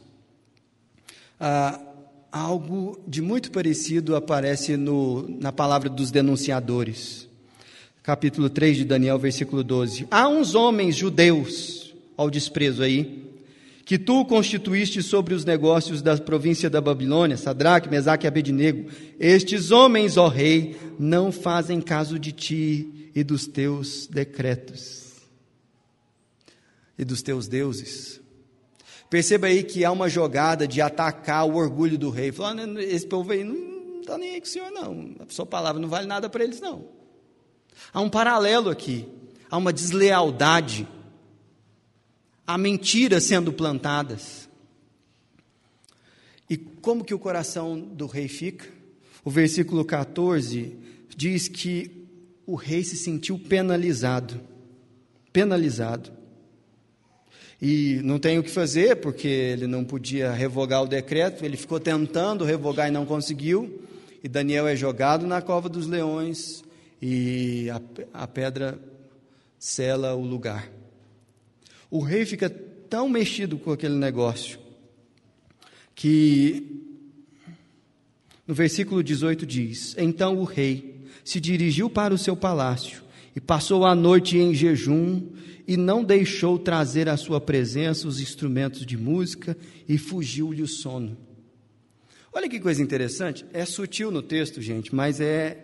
ah, 1.39 1.88
algo 2.31 2.99
de 3.07 3.21
muito 3.21 3.51
parecido 3.51 4.15
aparece 4.15 4.77
no, 4.77 5.27
na 5.39 5.51
palavra 5.51 5.89
dos 5.89 6.11
denunciadores. 6.11 7.27
Capítulo 8.03 8.49
3 8.49 8.77
de 8.77 8.85
Daniel, 8.85 9.19
versículo 9.19 9.63
12. 9.63 10.07
Há 10.09 10.27
uns 10.27 10.55
homens 10.55 10.95
judeus, 10.95 11.93
ao 12.15 12.29
desprezo 12.29 12.81
aí, 12.81 13.25
que 13.85 13.97
tu 13.97 14.23
constituíste 14.25 15.01
sobre 15.01 15.33
os 15.33 15.43
negócios 15.45 16.01
da 16.01 16.15
província 16.17 16.69
da 16.69 16.79
Babilônia, 16.79 17.37
Sadraque, 17.37 17.89
Mesaque 17.89 18.25
e 18.25 18.27
Abednego. 18.27 18.89
Estes 19.19 19.71
homens, 19.71 20.15
ó 20.15 20.27
rei, 20.27 20.77
não 20.99 21.31
fazem 21.31 21.81
caso 21.81 22.19
de 22.19 22.31
ti 22.31 23.11
e 23.15 23.23
dos 23.23 23.47
teus 23.47 24.07
decretos 24.07 25.09
e 26.99 27.05
dos 27.05 27.21
teus 27.21 27.47
deuses. 27.47 28.19
Perceba 29.10 29.48
aí 29.48 29.63
que 29.63 29.84
há 29.84 29.91
uma 29.91 30.08
jogada 30.08 30.67
de 30.67 30.82
atacar 30.82 31.48
o 31.48 31.56
orgulho 31.56 31.98
do 31.98 32.10
rei. 32.10 32.32
Esse 32.88 33.08
povo 33.08 33.32
aí 33.32 33.43
não 33.43 34.02
está 34.02 34.17
nem 34.17 34.36
aí 34.36 34.39
com 34.39 34.48
o 34.48 34.50
senhor, 34.50 34.72
não. 34.72 35.15
A 35.19 35.26
sua 35.30 35.45
palavra 35.45 35.82
não 35.82 35.89
vale 35.89 36.06
nada 36.08 36.30
para 36.30 36.43
eles, 36.43 36.60
não. 36.62 36.86
Há 37.91 38.02
um 38.02 38.10
paralelo 38.10 38.69
aqui. 38.69 39.08
Há 39.50 39.58
uma 39.58 39.74
deslealdade 39.74 40.88
há 42.50 42.58
mentiras 42.58 43.26
sendo 43.26 43.54
plantadas. 43.54 44.50
E 46.50 46.58
como 46.58 47.06
que 47.06 47.13
o 47.13 47.19
coração 47.19 47.80
do 47.80 48.08
rei 48.08 48.28
fica? 48.28 48.67
O 49.24 49.30
versículo 49.30 49.86
14 49.86 50.76
diz 51.15 51.48
que 51.48 52.08
o 52.48 52.56
rei 52.56 52.84
se 52.84 52.98
sentiu 52.98 53.38
penalizado. 53.38 54.41
Penalizado. 55.32 56.12
E 57.62 58.00
não 58.04 58.17
tem 58.17 58.39
o 58.39 58.43
que 58.43 58.50
fazer, 58.50 58.95
porque 58.98 59.28
ele 59.28 59.67
não 59.67 59.84
podia 59.84 60.32
revogar 60.32 60.82
o 60.84 60.88
decreto, 60.88 61.43
ele 61.43 61.58
ficou 61.58 61.80
tentando 61.80 62.45
revogar 62.45 62.88
e 62.88 62.91
não 62.91 63.06
conseguiu. 63.06 63.84
E 64.24 64.30
Daniel 64.30 64.67
é 64.67 64.76
jogado 64.76 65.28
na 65.28 65.41
cova 65.41 65.67
dos 65.67 65.86
leões, 65.86 66.63
e 67.02 67.69
a, 67.69 67.82
a 68.24 68.28
pedra 68.28 68.80
sela 69.58 70.15
o 70.15 70.24
lugar. 70.24 70.72
O 71.91 72.00
rei 72.00 72.26
fica 72.26 72.50
tão 72.50 73.10
mexido 73.10 73.58
com 73.58 73.72
aquele 73.72 73.95
negócio 73.95 74.60
que 75.93 76.86
no 78.48 78.54
versículo 78.54 79.04
18 79.04 79.45
diz: 79.45 79.95
Então 79.98 80.38
o 80.38 80.43
rei 80.45 81.06
se 81.26 81.39
dirigiu 81.39 81.89
para 81.89 82.13
o 82.13 82.17
seu 82.17 82.36
palácio 82.36 83.04
e 83.39 83.41
passou 83.41 83.86
a 83.86 83.95
noite 83.95 84.38
em 84.38 84.54
jejum 84.54 85.30
e 85.65 85.78
não 85.78 86.04
deixou 86.04 86.60
trazer 86.60 87.08
à 87.08 87.15
sua 87.15 87.39
presença 87.39 88.06
os 88.06 88.19
instrumentos 88.19 88.86
de 88.86 88.97
música 88.97 89.58
e 89.88 89.97
fugiu-lhe 89.97 90.62
o 90.62 90.67
sono. 90.67 91.17
Olha 92.34 92.49
que 92.49 92.60
coisa 92.60 92.84
interessante, 92.84 93.45
é 93.54 93.63
sutil 93.63 94.12
no 94.12 94.21
texto, 94.21 94.62
gente, 94.62 94.93
mas 94.93 95.21
é 95.21 95.58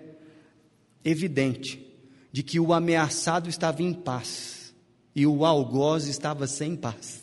evidente 1.03 1.85
de 2.31 2.43
que 2.43 2.61
o 2.61 2.71
ameaçado 2.71 3.49
estava 3.49 3.83
em 3.83 3.91
paz 3.91 4.73
e 5.13 5.27
o 5.27 5.43
algoz 5.43 6.07
estava 6.07 6.47
sem 6.47 6.77
paz. 6.77 7.19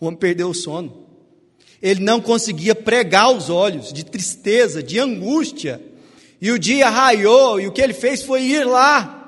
O 0.00 0.06
homem 0.06 0.18
perdeu 0.18 0.50
o 0.50 0.54
sono. 0.54 1.06
Ele 1.80 2.00
não 2.00 2.20
conseguia 2.20 2.74
pregar 2.74 3.30
os 3.32 3.48
olhos 3.48 3.92
de 3.92 4.04
tristeza, 4.04 4.82
de 4.82 4.98
angústia. 4.98 5.80
E 6.40 6.50
o 6.50 6.58
dia 6.58 6.90
raiou, 6.90 7.60
e 7.60 7.68
o 7.68 7.72
que 7.72 7.80
ele 7.80 7.94
fez 7.94 8.24
foi 8.24 8.42
ir 8.42 8.64
lá. 8.64 9.19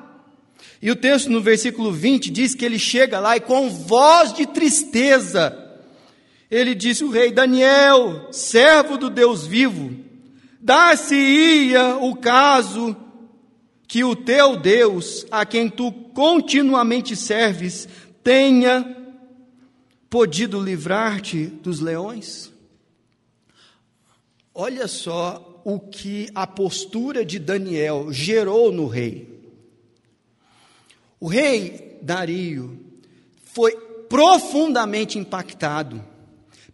E 0.82 0.90
o 0.90 0.96
texto 0.96 1.30
no 1.30 1.40
versículo 1.40 1.92
20 1.92 2.28
diz 2.28 2.56
que 2.56 2.64
ele 2.64 2.78
chega 2.78 3.20
lá 3.20 3.36
e 3.36 3.40
com 3.40 3.70
voz 3.70 4.32
de 4.32 4.44
tristeza, 4.44 5.56
ele 6.50 6.74
disse: 6.74 7.04
O 7.04 7.10
rei 7.10 7.30
Daniel, 7.30 8.26
servo 8.32 8.98
do 8.98 9.08
Deus 9.08 9.46
vivo, 9.46 9.94
dar-se-ia 10.60 11.98
o 11.98 12.16
caso 12.16 12.96
que 13.86 14.02
o 14.02 14.16
teu 14.16 14.56
Deus, 14.56 15.24
a 15.30 15.46
quem 15.46 15.70
tu 15.70 15.92
continuamente 15.92 17.14
serves, 17.14 17.88
tenha 18.24 18.96
podido 20.10 20.60
livrar-te 20.60 21.46
dos 21.46 21.78
leões? 21.78 22.50
Olha 24.52 24.88
só 24.88 25.62
o 25.64 25.78
que 25.78 26.28
a 26.34 26.44
postura 26.44 27.24
de 27.24 27.38
Daniel 27.38 28.12
gerou 28.12 28.72
no 28.72 28.88
rei. 28.88 29.31
O 31.22 31.28
rei 31.28 32.00
Dario 32.02 32.80
foi 33.44 33.76
profundamente 34.08 35.20
impactado 35.20 36.04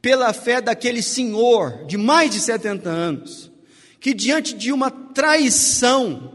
pela 0.00 0.32
fé 0.32 0.58
daquele 0.58 1.02
senhor 1.02 1.84
de 1.84 1.98
mais 1.98 2.30
de 2.30 2.40
70 2.40 2.88
anos, 2.88 3.52
que 4.00 4.14
diante 4.14 4.54
de 4.54 4.72
uma 4.72 4.90
traição 4.90 6.32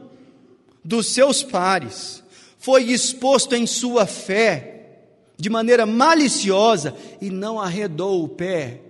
dos 0.85 1.07
seus 1.07 1.41
pares, 1.41 2.21
foi 2.59 2.83
exposto 2.83 3.55
em 3.55 3.65
sua 3.65 4.05
fé 4.05 4.99
de 5.35 5.49
maneira 5.49 5.87
maliciosa 5.87 6.95
e 7.19 7.31
não 7.31 7.59
arredou 7.59 8.23
o 8.23 8.29
pé 8.29 8.81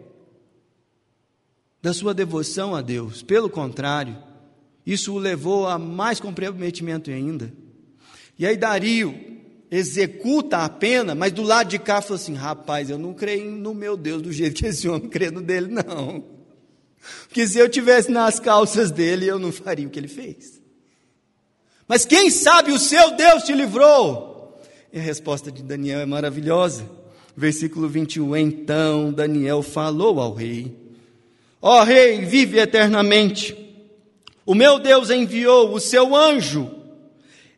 da 1.81 1.93
sua 1.93 2.13
devoção 2.13 2.75
a 2.75 2.81
Deus. 2.81 3.23
Pelo 3.23 3.49
contrário, 3.49 4.21
isso 4.85 5.13
o 5.13 5.17
levou 5.17 5.65
a 5.65 5.79
mais 5.79 6.19
comprometimento 6.19 7.09
ainda. 7.09 7.62
E 8.37 8.45
aí 8.45 8.57
Dario 8.57 9.33
executa 9.69 10.59
a 10.59 10.69
pena, 10.69 11.15
mas 11.15 11.31
do 11.31 11.41
lado 11.41 11.69
de 11.69 11.79
cá 11.79 12.01
falou 12.01 12.15
assim: 12.15 12.35
rapaz, 12.35 12.89
eu 12.89 12.97
não 12.97 13.13
creio 13.13 13.49
no 13.51 13.73
meu 13.73 13.97
Deus 13.97 14.21
do 14.21 14.31
jeito 14.31 14.61
que 14.61 14.67
esse 14.67 14.87
homem 14.87 15.09
crê 15.09 15.31
no 15.31 15.41
dele, 15.41 15.67
não. 15.67 16.23
Porque 17.27 17.47
se 17.47 17.57
eu 17.57 17.67
tivesse 17.67 18.11
nas 18.11 18.39
calças 18.39 18.91
dele, 18.91 19.25
eu 19.25 19.39
não 19.39 19.51
faria 19.51 19.87
o 19.87 19.89
que 19.89 19.99
ele 19.99 20.07
fez. 20.07 20.61
Mas 21.87 22.05
quem 22.05 22.29
sabe 22.29 22.71
o 22.71 22.79
seu 22.79 23.15
Deus 23.15 23.43
te 23.43 23.53
livrou? 23.53 24.61
E 24.91 24.99
a 24.99 25.01
resposta 25.01 25.51
de 25.51 25.63
Daniel 25.63 25.99
é 25.99 26.05
maravilhosa. 26.05 26.87
Versículo 27.35 27.89
21. 27.89 28.37
Então 28.37 29.11
Daniel 29.11 29.61
falou 29.61 30.19
ao 30.19 30.33
rei: 30.33 30.75
Ó 31.61 31.81
oh, 31.81 31.83
rei, 31.83 32.23
vive 32.23 32.59
eternamente. 32.59 33.57
O 34.45 34.53
meu 34.53 34.77
Deus 34.79 35.09
enviou 35.09 35.73
o 35.73 35.79
seu 35.79 36.15
anjo 36.15 36.82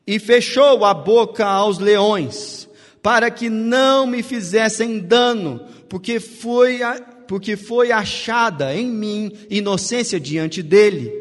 e 0.08 0.20
fechou 0.20 0.86
a 0.86 0.94
boca 0.94 1.46
aos 1.46 1.80
leões, 1.80 2.70
para 3.02 3.30
que 3.32 3.50
não 3.50 4.06
me 4.06 4.22
fizessem 4.22 5.00
dano, 5.00 5.62
porque 5.90 6.20
foi, 6.20 6.80
porque 7.28 7.56
foi 7.56 7.92
achada 7.92 8.76
em 8.76 8.88
mim 8.88 9.32
inocência 9.50 10.20
diante 10.20 10.62
dele. 10.62 11.12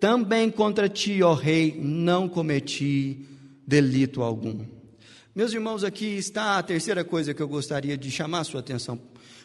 Também 0.00 0.50
contra 0.50 0.88
ti, 0.88 1.22
ó 1.22 1.34
rei, 1.34 1.78
não 1.80 2.28
cometi 2.28 3.26
delito 3.66 4.22
algum. 4.22 4.60
Meus 5.34 5.52
irmãos, 5.52 5.82
aqui 5.82 6.16
está 6.16 6.58
a 6.58 6.62
terceira 6.62 7.02
coisa 7.02 7.34
que 7.34 7.42
eu 7.42 7.48
gostaria 7.48 7.96
de 7.96 8.10
chamar 8.10 8.40
a 8.40 8.44
sua 8.44 8.60
atenção. 8.60 9.00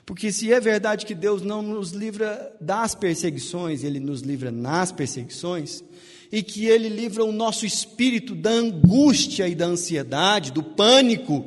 Porque 0.06 0.32
se 0.32 0.52
é 0.52 0.60
verdade 0.60 1.06
que 1.06 1.16
Deus 1.16 1.42
não 1.42 1.62
nos 1.62 1.92
livra 1.92 2.56
das 2.60 2.94
perseguições, 2.94 3.84
Ele 3.84 4.00
nos 4.00 4.22
livra 4.22 4.52
nas 4.52 4.92
perseguições, 4.92 5.84
e 6.32 6.44
que 6.44 6.66
Ele 6.66 6.90
livra 6.90 7.24
o 7.24 7.32
nosso 7.32 7.66
espírito 7.66 8.36
da 8.36 8.52
angústia 8.52 9.48
e 9.48 9.56
da 9.56 9.66
ansiedade, 9.66 10.52
do 10.52 10.62
pânico. 10.62 11.46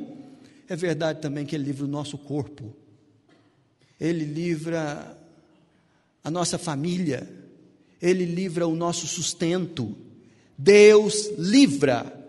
É 0.67 0.75
verdade 0.75 1.21
também 1.21 1.45
que 1.45 1.55
Ele 1.55 1.65
livra 1.65 1.85
o 1.85 1.89
nosso 1.89 2.17
corpo, 2.17 2.73
Ele 3.99 4.25
livra 4.25 5.17
a 6.23 6.31
nossa 6.31 6.57
família, 6.57 7.27
Ele 8.01 8.25
livra 8.25 8.67
o 8.67 8.75
nosso 8.75 9.07
sustento. 9.07 9.95
Deus 10.57 11.31
livra, 11.37 12.21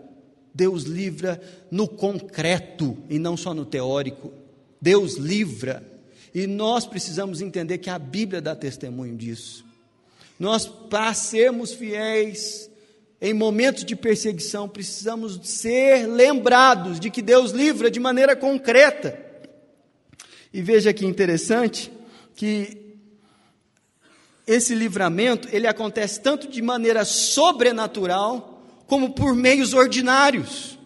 Deus 0.53 0.83
livra 0.83 1.41
no 1.69 1.87
concreto 1.87 2.97
e 3.09 3.19
não 3.19 3.35
só 3.35 3.53
no 3.53 3.65
teórico. 3.65 4.31
Deus 4.81 5.15
livra. 5.15 5.83
E 6.33 6.47
nós 6.47 6.85
precisamos 6.85 7.41
entender 7.41 7.77
que 7.77 7.89
a 7.89 7.97
Bíblia 7.97 8.41
dá 8.41 8.55
testemunho 8.55 9.15
disso. 9.15 9.64
Nós, 10.39 10.65
para 10.65 11.13
sermos 11.13 11.73
fiéis 11.73 12.69
em 13.21 13.33
momentos 13.33 13.85
de 13.85 13.95
perseguição, 13.95 14.67
precisamos 14.67 15.39
ser 15.43 16.07
lembrados 16.07 16.99
de 16.99 17.09
que 17.09 17.21
Deus 17.21 17.51
livra 17.51 17.89
de 17.89 17.99
maneira 17.99 18.35
concreta. 18.35 19.17
E 20.53 20.61
veja 20.61 20.93
que 20.93 21.05
interessante 21.05 21.91
que 22.35 22.85
esse 24.45 24.75
livramento, 24.75 25.47
ele 25.51 25.65
acontece 25.65 26.21
tanto 26.21 26.47
de 26.47 26.61
maneira 26.61 27.03
sobrenatural, 27.03 28.63
como 28.85 29.13
por 29.13 29.33
meios 29.33 29.73
ordinários. 29.73 30.77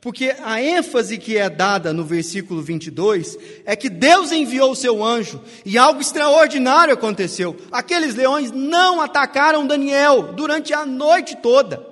Porque 0.00 0.34
a 0.44 0.62
ênfase 0.62 1.18
que 1.18 1.36
é 1.36 1.50
dada 1.50 1.92
no 1.92 2.04
versículo 2.04 2.62
22 2.62 3.36
é 3.64 3.74
que 3.74 3.90
Deus 3.90 4.30
enviou 4.30 4.70
o 4.70 4.76
seu 4.76 5.04
anjo 5.04 5.42
e 5.64 5.76
algo 5.76 6.00
extraordinário 6.00 6.94
aconteceu. 6.94 7.56
Aqueles 7.72 8.14
leões 8.14 8.52
não 8.52 9.00
atacaram 9.00 9.66
Daniel 9.66 10.34
durante 10.34 10.72
a 10.72 10.86
noite 10.86 11.36
toda. 11.42 11.84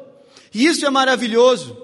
E 0.54 0.66
isso 0.66 0.86
é 0.86 0.90
maravilhoso. 0.90 1.76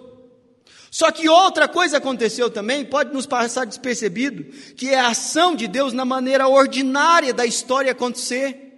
Só 0.93 1.11
que 1.11 1.29
outra 1.29 1.67
coisa 1.67 1.97
aconteceu 1.97 2.51
também, 2.51 2.85
pode 2.85 3.13
nos 3.13 3.27
passar 3.27 3.65
despercebido, 3.65 4.45
que 4.77 4.91
é 4.91 5.01
a 5.01 5.09
ação 5.09 5.57
de 5.57 5.67
Deus 5.67 5.93
na 5.93 6.05
maneira 6.05 6.47
ordinária 6.47 7.35
da 7.35 7.47
história 7.47 7.91
acontecer. 7.93 8.72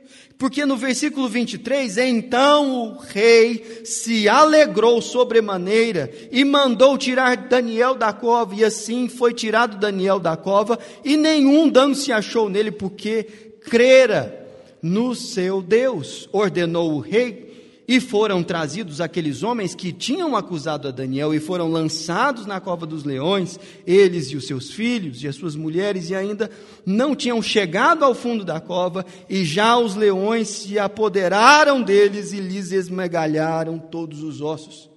Porque 0.44 0.66
no 0.66 0.76
versículo 0.76 1.26
23, 1.26 1.96
então 1.96 2.90
o 2.90 2.98
rei 2.98 3.80
se 3.82 4.28
alegrou 4.28 5.00
sobremaneira 5.00 6.12
e 6.30 6.44
mandou 6.44 6.98
tirar 6.98 7.34
Daniel 7.34 7.94
da 7.94 8.12
cova, 8.12 8.54
e 8.54 8.62
assim 8.62 9.08
foi 9.08 9.32
tirado 9.32 9.78
Daniel 9.78 10.20
da 10.20 10.36
cova, 10.36 10.78
e 11.02 11.16
nenhum 11.16 11.66
dano 11.66 11.94
se 11.94 12.12
achou 12.12 12.50
nele, 12.50 12.70
porque 12.70 13.22
crera 13.62 14.46
no 14.82 15.14
seu 15.14 15.62
Deus. 15.62 16.28
Ordenou 16.30 16.92
o 16.92 17.00
rei 17.00 17.43
e 17.86 18.00
foram 18.00 18.42
trazidos 18.42 19.00
aqueles 19.00 19.42
homens 19.42 19.74
que 19.74 19.92
tinham 19.92 20.34
acusado 20.34 20.88
a 20.88 20.90
Daniel 20.90 21.34
e 21.34 21.40
foram 21.40 21.70
lançados 21.70 22.46
na 22.46 22.60
cova 22.60 22.86
dos 22.86 23.04
leões, 23.04 23.58
eles 23.86 24.28
e 24.30 24.36
os 24.36 24.46
seus 24.46 24.70
filhos 24.70 25.22
e 25.22 25.28
as 25.28 25.36
suas 25.36 25.54
mulheres, 25.54 26.08
e 26.08 26.14
ainda 26.14 26.50
não 26.86 27.14
tinham 27.14 27.40
chegado 27.42 28.04
ao 28.04 28.14
fundo 28.14 28.44
da 28.44 28.60
cova, 28.60 29.04
e 29.28 29.44
já 29.44 29.76
os 29.76 29.94
leões 29.94 30.48
se 30.48 30.78
apoderaram 30.78 31.82
deles 31.82 32.32
e 32.32 32.40
lhes 32.40 32.72
esmegalharam 32.72 33.78
todos 33.78 34.22
os 34.22 34.40
ossos. 34.40 34.90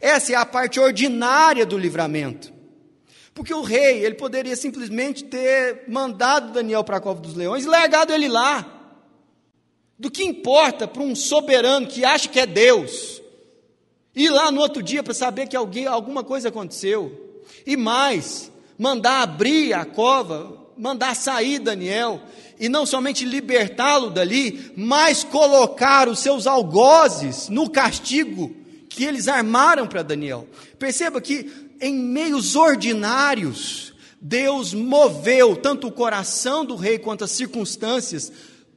Essa 0.00 0.32
é 0.32 0.36
a 0.36 0.44
parte 0.44 0.80
ordinária 0.80 1.64
do 1.64 1.78
livramento. 1.78 2.52
Porque 3.32 3.54
o 3.54 3.62
rei, 3.62 4.04
ele 4.04 4.16
poderia 4.16 4.56
simplesmente 4.56 5.24
ter 5.24 5.84
mandado 5.88 6.52
Daniel 6.52 6.84
para 6.84 6.98
a 6.98 7.00
cova 7.00 7.20
dos 7.20 7.34
leões 7.34 7.64
e 7.64 7.68
largado 7.68 8.12
ele 8.12 8.28
lá. 8.28 8.81
Do 9.98 10.10
que 10.10 10.22
importa 10.22 10.88
para 10.88 11.02
um 11.02 11.14
soberano 11.14 11.86
que 11.86 12.04
acha 12.04 12.28
que 12.28 12.40
é 12.40 12.46
Deus 12.46 13.22
ir 14.14 14.30
lá 14.30 14.50
no 14.50 14.60
outro 14.60 14.82
dia 14.82 15.02
para 15.02 15.14
saber 15.14 15.46
que 15.48 15.56
alguém, 15.56 15.86
alguma 15.86 16.22
coisa 16.22 16.48
aconteceu? 16.48 17.40
E 17.66 17.76
mais, 17.76 18.50
mandar 18.78 19.22
abrir 19.22 19.72
a 19.72 19.84
cova, 19.84 20.58
mandar 20.76 21.14
sair 21.14 21.58
Daniel 21.58 22.20
e 22.58 22.68
não 22.68 22.86
somente 22.86 23.24
libertá-lo 23.24 24.10
dali, 24.10 24.72
mas 24.76 25.24
colocar 25.24 26.08
os 26.08 26.18
seus 26.18 26.46
algozes 26.46 27.48
no 27.48 27.68
castigo 27.68 28.54
que 28.88 29.04
eles 29.04 29.28
armaram 29.28 29.86
para 29.86 30.02
Daniel. 30.02 30.46
Perceba 30.78 31.20
que 31.20 31.50
em 31.80 31.94
meios 31.94 32.54
ordinários, 32.54 33.92
Deus 34.20 34.72
moveu 34.72 35.56
tanto 35.56 35.88
o 35.88 35.92
coração 35.92 36.64
do 36.64 36.76
rei 36.76 36.98
quanto 36.98 37.24
as 37.24 37.32
circunstâncias 37.32 38.32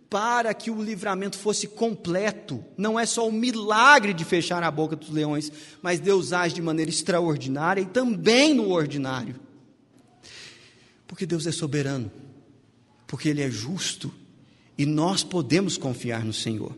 para 0.09 0.53
que 0.53 0.69
o 0.69 0.81
livramento 0.81 1.37
fosse 1.37 1.67
completo. 1.67 2.63
Não 2.77 2.99
é 2.99 3.05
só 3.05 3.27
o 3.27 3.31
milagre 3.31 4.13
de 4.13 4.23
fechar 4.23 4.61
a 4.63 4.71
boca 4.71 4.95
dos 4.95 5.09
leões, 5.09 5.51
mas 5.81 5.99
Deus 5.99 6.33
age 6.33 6.55
de 6.55 6.61
maneira 6.61 6.89
extraordinária 6.89 7.81
e 7.81 7.85
também 7.85 8.53
no 8.53 8.69
ordinário. 8.71 9.39
Porque 11.07 11.25
Deus 11.25 11.45
é 11.47 11.51
soberano, 11.51 12.11
porque 13.07 13.29
Ele 13.29 13.41
é 13.41 13.49
justo 13.49 14.11
e 14.77 14.85
nós 14.85 15.23
podemos 15.23 15.77
confiar 15.77 16.23
no 16.23 16.33
Senhor. 16.33 16.75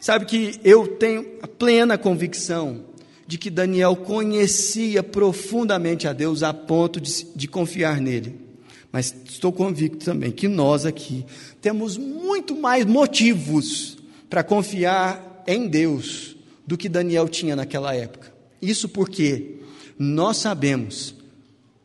Sabe 0.00 0.26
que 0.26 0.60
eu 0.64 0.86
tenho 0.86 1.38
a 1.42 1.48
plena 1.48 1.96
convicção 1.96 2.84
de 3.26 3.38
que 3.38 3.48
Daniel 3.50 3.96
conhecia 3.96 5.02
profundamente 5.02 6.06
a 6.06 6.12
Deus 6.12 6.42
a 6.42 6.52
ponto 6.52 7.00
de, 7.00 7.24
de 7.34 7.48
confiar 7.48 8.00
nele. 8.00 8.51
Mas 8.92 9.14
estou 9.24 9.50
convicto 9.50 10.04
também 10.04 10.30
que 10.30 10.46
nós 10.46 10.84
aqui 10.84 11.24
temos 11.62 11.96
muito 11.96 12.54
mais 12.54 12.84
motivos 12.84 13.96
para 14.28 14.44
confiar 14.44 15.42
em 15.46 15.66
Deus 15.66 16.36
do 16.66 16.76
que 16.76 16.88
Daniel 16.88 17.26
tinha 17.26 17.56
naquela 17.56 17.94
época. 17.94 18.32
Isso 18.60 18.88
porque 18.88 19.56
nós 19.98 20.36
sabemos 20.36 21.14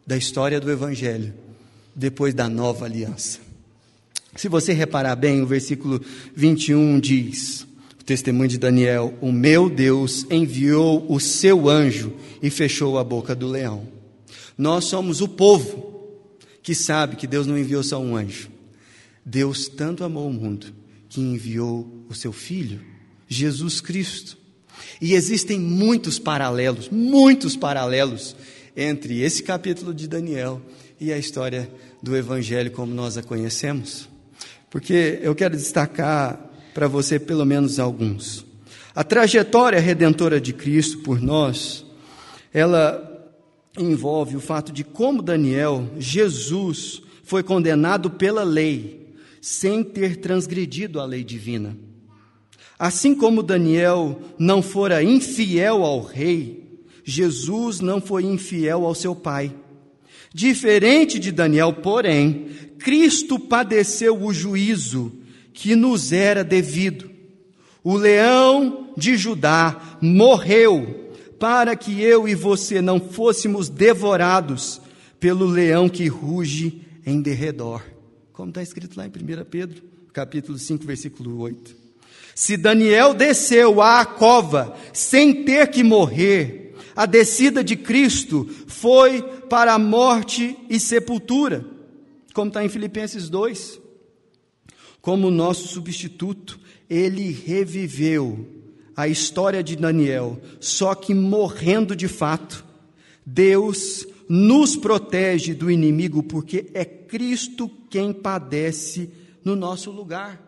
da 0.05 0.17
história 0.17 0.59
do 0.59 0.69
Evangelho 0.69 1.33
depois 1.95 2.33
da 2.33 2.49
nova 2.49 2.85
aliança. 2.85 3.39
Se 4.35 4.47
você 4.47 4.73
reparar 4.73 5.15
bem, 5.15 5.41
o 5.41 5.47
versículo 5.47 6.01
21 6.35 6.99
diz: 6.99 7.65
o 7.99 8.03
testemunho 8.03 8.49
de 8.49 8.57
Daniel: 8.57 9.13
O 9.21 9.31
meu 9.31 9.69
Deus 9.69 10.25
enviou 10.29 11.05
o 11.09 11.19
seu 11.19 11.69
anjo 11.69 12.13
e 12.41 12.49
fechou 12.49 12.99
a 12.99 13.03
boca 13.03 13.33
do 13.33 13.47
leão. 13.47 13.87
Nós 14.57 14.85
somos 14.85 15.21
o 15.21 15.27
povo 15.27 15.96
que 16.67 16.75
sabe 16.75 17.15
que 17.15 17.25
Deus 17.25 17.47
não 17.47 17.57
enviou 17.57 17.81
só 17.81 17.97
um 17.97 18.13
anjo. 18.13 18.49
Deus 19.25 19.69
tanto 19.69 20.03
amou 20.03 20.27
o 20.27 20.33
mundo 20.33 20.67
que 21.07 21.21
enviou 21.21 22.05
o 22.09 22.13
seu 22.13 22.33
filho, 22.33 22.81
Jesus 23.25 23.79
Cristo. 23.79 24.37
E 24.99 25.13
existem 25.13 25.57
muitos 25.57 26.19
paralelos, 26.19 26.89
muitos 26.89 27.55
paralelos 27.55 28.35
entre 28.75 29.21
esse 29.21 29.43
capítulo 29.43 29.93
de 29.93 30.09
Daniel 30.09 30.61
e 30.99 31.13
a 31.13 31.17
história 31.17 31.71
do 32.03 32.13
Evangelho 32.17 32.71
como 32.71 32.93
nós 32.93 33.17
a 33.17 33.23
conhecemos. 33.23 34.09
Porque 34.69 35.19
eu 35.21 35.33
quero 35.33 35.55
destacar 35.55 36.51
para 36.73 36.89
você 36.89 37.17
pelo 37.17 37.45
menos 37.45 37.79
alguns. 37.79 38.45
A 38.93 39.05
trajetória 39.05 39.79
redentora 39.79 40.41
de 40.41 40.51
Cristo 40.51 40.97
por 40.97 41.21
nós, 41.21 41.85
ela 42.53 43.06
envolve 43.77 44.35
o 44.35 44.41
fato 44.41 44.71
de 44.71 44.83
como 44.83 45.21
Daniel, 45.21 45.89
Jesus, 45.97 47.01
foi 47.23 47.43
condenado 47.43 48.09
pela 48.09 48.43
lei, 48.43 49.13
sem 49.41 49.83
ter 49.83 50.17
transgredido 50.17 50.99
a 50.99 51.05
lei 51.05 51.23
divina. 51.23 51.77
Assim 52.79 53.15
como 53.15 53.41
Daniel 53.41 54.21
não 54.37 54.61
fora 54.61 55.03
infiel 55.03 55.83
ao 55.83 56.01
rei, 56.01 56.81
Jesus 57.03 57.79
não 57.79 57.99
foi 57.99 58.23
infiel 58.23 58.85
ao 58.85 58.93
seu 58.93 59.15
pai. 59.15 59.53
Diferente 60.33 61.17
de 61.17 61.31
Daniel, 61.31 61.73
porém, 61.73 62.47
Cristo 62.77 63.39
padeceu 63.39 64.21
o 64.21 64.33
juízo 64.33 65.11
que 65.53 65.75
nos 65.75 66.11
era 66.11 66.43
devido. 66.43 67.09
O 67.83 67.95
leão 67.95 68.89
de 68.95 69.17
Judá 69.17 69.97
morreu 70.01 71.06
para 71.39 71.75
que 71.75 72.01
eu 72.01 72.27
e 72.27 72.35
você 72.35 72.81
não 72.81 72.99
fôssemos 72.99 73.69
devorados 73.69 74.81
pelo 75.19 75.45
leão 75.45 75.87
que 75.87 76.07
ruge 76.07 76.81
em 77.05 77.21
derredor. 77.21 77.81
Como 78.33 78.49
está 78.49 78.61
escrito 78.61 78.97
lá 78.97 79.05
em 79.05 79.09
1 79.09 79.45
Pedro, 79.45 79.83
capítulo 80.13 80.57
5, 80.57 80.85
versículo 80.85 81.39
8. 81.39 81.75
Se 82.35 82.55
Daniel 82.55 83.13
desceu 83.13 83.81
à 83.81 84.05
cova 84.05 84.77
sem 84.93 85.43
ter 85.43 85.69
que 85.69 85.83
morrer, 85.83 86.75
a 86.95 87.05
descida 87.05 87.63
de 87.63 87.75
Cristo 87.75 88.47
foi 88.67 89.21
para 89.21 89.73
a 89.73 89.79
morte 89.79 90.57
e 90.69 90.79
sepultura, 90.79 91.65
como 92.33 92.49
está 92.49 92.63
em 92.63 92.69
Filipenses 92.69 93.29
2. 93.29 93.79
Como 95.01 95.31
nosso 95.31 95.67
substituto, 95.67 96.59
ele 96.89 97.31
reviveu 97.31 98.56
a 98.97 99.07
história 99.07 99.63
de 99.63 99.75
Daniel, 99.75 100.41
só 100.59 100.95
que 100.95 101.13
morrendo 101.13 101.95
de 101.95 102.07
fato. 102.07 102.65
Deus 103.23 104.07
nos 104.27 104.75
protege 104.75 105.53
do 105.53 105.69
inimigo 105.69 106.23
porque 106.23 106.71
é 106.73 106.83
Cristo 106.83 107.69
quem 107.91 108.11
padece 108.11 109.11
no 109.45 109.55
nosso 109.55 109.91
lugar. 109.91 110.41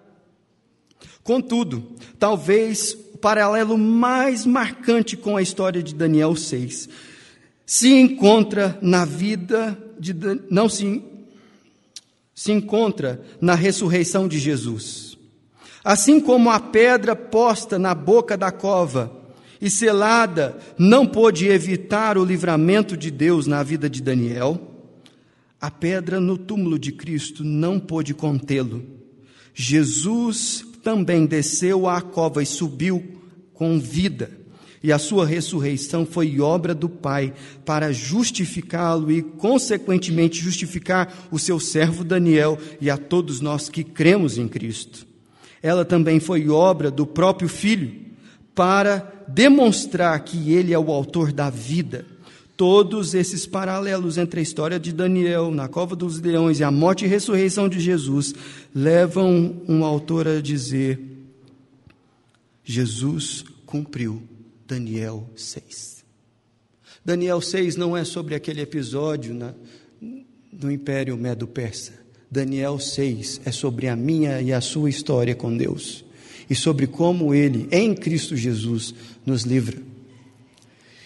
Contudo, 1.24 1.92
talvez 2.18 2.98
o 3.14 3.18
paralelo 3.20 3.78
mais 3.78 4.48
marcante 4.48 5.16
com 5.16 5.38
a 5.38 5.42
história 5.44 5.84
de 5.84 5.94
Daniel 5.94 6.36
6 6.36 6.90
se 7.66 7.94
encontra 7.94 8.80
na 8.82 9.06
vida 9.06 9.78
de 10.00 10.16
não 10.50 10.68
se 10.68 11.04
se 12.34 12.54
encontra 12.54 13.22
na 13.42 13.54
ressurreição 13.54 14.26
de 14.26 14.40
Jesus. 14.40 15.09
Assim 15.84 16.20
como 16.20 16.50
a 16.50 16.60
pedra 16.60 17.16
posta 17.16 17.80
na 17.80 17.96
boca 17.96 18.36
da 18.36 18.52
cova 18.52 19.12
e 19.62 19.70
selada 19.70 20.58
não 20.78 21.06
pôde 21.06 21.48
evitar 21.48 22.18
o 22.18 22.26
livramento 22.26 22.98
de 22.98 23.10
Deus 23.12 23.48
na 23.48 23.64
vida 23.64 23.90
de 23.90 24.02
Daniel, 24.02 24.60
a 25.60 25.70
pedra 25.70 26.20
no 26.20 26.38
túmulo 26.38 26.80
de 26.80 26.92
Cristo 26.92 27.44
não 27.44 27.80
pôde 27.80 28.14
contê-lo. 28.14 28.84
Jesus 29.54 30.66
também 30.82 31.26
desceu 31.26 31.88
à 31.88 32.02
cova 32.02 32.42
e 32.42 32.46
subiu 32.46 33.04
com 33.54 33.78
vida, 33.78 34.32
e 34.82 34.94
a 34.94 34.98
sua 34.98 35.26
ressurreição 35.26 36.06
foi 36.06 36.40
obra 36.40 36.74
do 36.74 36.88
Pai 36.88 37.34
para 37.66 37.92
justificá-lo 37.92 39.12
e, 39.12 39.22
consequentemente, 39.22 40.40
justificar 40.40 41.28
o 41.30 41.38
seu 41.38 41.60
servo 41.60 42.06
Daniel 42.06 42.58
e 42.80 42.90
a 42.90 42.96
todos 42.96 43.42
nós 43.42 43.68
que 43.68 43.84
cremos 43.84 44.38
em 44.38 44.48
Cristo 44.48 45.09
ela 45.62 45.84
também 45.84 46.20
foi 46.20 46.50
obra 46.50 46.90
do 46.90 47.06
próprio 47.06 47.50
Filho, 47.50 48.10
para 48.56 49.24
demonstrar 49.28 50.20
que 50.24 50.52
ele 50.52 50.74
é 50.74 50.80
o 50.80 50.92
autor 50.92 51.32
da 51.32 51.50
vida. 51.50 52.06
Todos 52.58 53.14
esses 53.14 53.46
paralelos 53.46 54.18
entre 54.18 54.42
a 54.42 54.44
história 54.44 54.78
de 54.78 54.92
Daniel 54.92 55.50
na 55.50 55.70
cova 55.70 55.96
dos 55.96 56.20
leões 56.20 56.60
e 56.60 56.64
a 56.64 56.70
morte 56.70 57.06
e 57.06 57.08
ressurreição 57.08 57.70
de 57.70 57.80
Jesus 57.80 58.34
levam 58.76 59.62
um 59.66 59.86
autor 59.86 60.28
a 60.28 60.42
dizer: 60.42 61.00
Jesus 62.66 63.46
cumpriu 63.66 64.22
Daniel 64.68 65.30
6. 65.38 66.04
Daniel 67.04 67.40
6 67.40 67.78
não 67.78 67.96
é 67.96 68.04
sobre 68.04 68.36
aquele 68.36 68.62
episódio 68.62 69.34
na, 69.34 69.54
do 70.52 70.70
Império 70.70 71.16
Medo-Persa. 71.16 71.99
Daniel 72.32 72.78
6 72.78 73.42
é 73.44 73.52
sobre 73.52 73.88
a 73.88 73.96
minha 73.96 74.40
e 74.40 74.54
a 74.54 74.62
sua 74.62 74.90
história 74.90 75.34
com 75.34 75.56
Deus 75.56 76.06
e 76.48 76.56
sobre 76.56 76.86
como 76.86 77.34
Ele, 77.34 77.68
em 77.72 77.94
Cristo 77.96 78.36
Jesus, 78.36 78.94
nos 79.26 79.44
livra. 79.44 79.78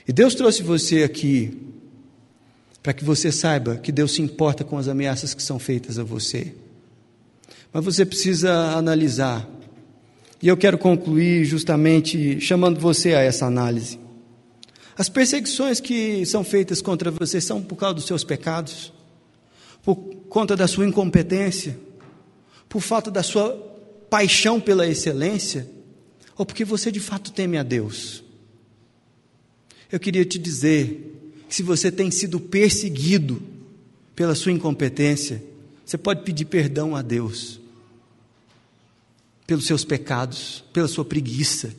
E 0.08 0.12
Deus 0.12 0.36
trouxe 0.36 0.62
você 0.62 1.04
aqui 1.04 1.58
para 2.82 2.94
que 2.94 3.06
você 3.06 3.32
saiba 3.32 3.78
que 3.78 3.92
Deus 3.92 4.14
se 4.14 4.22
importa 4.22 4.64
com 4.64 4.78
as 4.78 4.88
ameaças 4.88 5.34
que 5.34 5.42
são 5.42 5.60
feitas 5.60 5.98
a 5.98 6.04
você. 6.04 6.54
Mas 7.72 7.84
você 7.84 8.06
precisa 8.06 8.54
analisar. 8.78 9.50
E 10.42 10.48
eu 10.48 10.58
quero 10.58 10.78
concluir 10.78 11.46
justamente 11.46 12.40
chamando 12.42 12.80
você 12.80 13.14
a 13.14 13.22
essa 13.22 13.46
análise. 13.46 13.98
As 14.98 15.08
perseguições 15.08 15.80
que 15.80 16.26
são 16.26 16.44
feitas 16.44 16.82
contra 16.82 17.10
você 17.10 17.40
são 17.40 17.62
por 17.62 17.78
causa 17.78 17.96
dos 17.96 18.06
seus 18.06 18.24
pecados? 18.24 18.94
por 19.84 19.98
conta 20.34 20.56
da 20.56 20.68
sua 20.68 20.88
incompetência, 20.88 21.78
por 22.68 22.82
falta 22.82 23.12
da 23.12 23.22
sua 23.22 23.52
paixão 24.10 24.60
pela 24.60 24.88
excelência, 24.88 25.70
ou 26.36 26.44
porque 26.44 26.66
você 26.66 26.92
de 26.92 27.00
fato 27.00 27.32
teme 27.32 27.56
a 27.56 27.62
Deus. 27.62 28.24
Eu 29.92 30.00
queria 30.00 30.26
te 30.26 30.40
dizer 30.40 31.38
que 31.48 31.54
se 31.54 31.62
você 31.62 31.92
tem 31.92 32.10
sido 32.10 32.40
perseguido 32.40 33.44
pela 34.16 34.34
sua 34.34 34.52
incompetência, 34.52 35.44
você 35.86 36.00
pode 36.00 36.24
pedir 36.24 36.46
perdão 36.46 36.96
a 36.96 37.04
Deus 37.04 37.60
pelos 39.46 39.68
seus 39.68 39.86
pecados, 39.86 40.64
pela 40.74 40.88
sua 40.88 41.06
preguiça, 41.06 41.76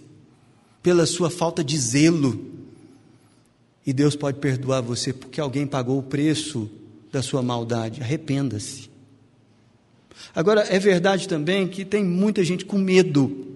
pela 0.81 1.07
sua 1.07 1.29
falta 1.29 1.65
de 1.65 1.77
zelo. 1.77 2.53
E 3.85 3.93
Deus 3.93 4.15
pode 4.15 4.39
perdoar 4.39 4.81
você 4.81 5.13
porque 5.13 5.41
alguém 5.41 5.67
pagou 5.67 5.99
o 5.99 6.05
preço 6.05 6.71
da 7.15 7.23
sua 7.23 7.43
maldade. 7.43 8.03
Arrependa-se. 8.03 8.91
Agora, 10.35 10.63
é 10.63 10.79
verdade 10.81 11.29
também 11.29 11.69
que 11.69 11.85
tem 11.85 12.05
muita 12.05 12.43
gente 12.45 12.65
com 12.65 12.77
medo, 12.77 13.47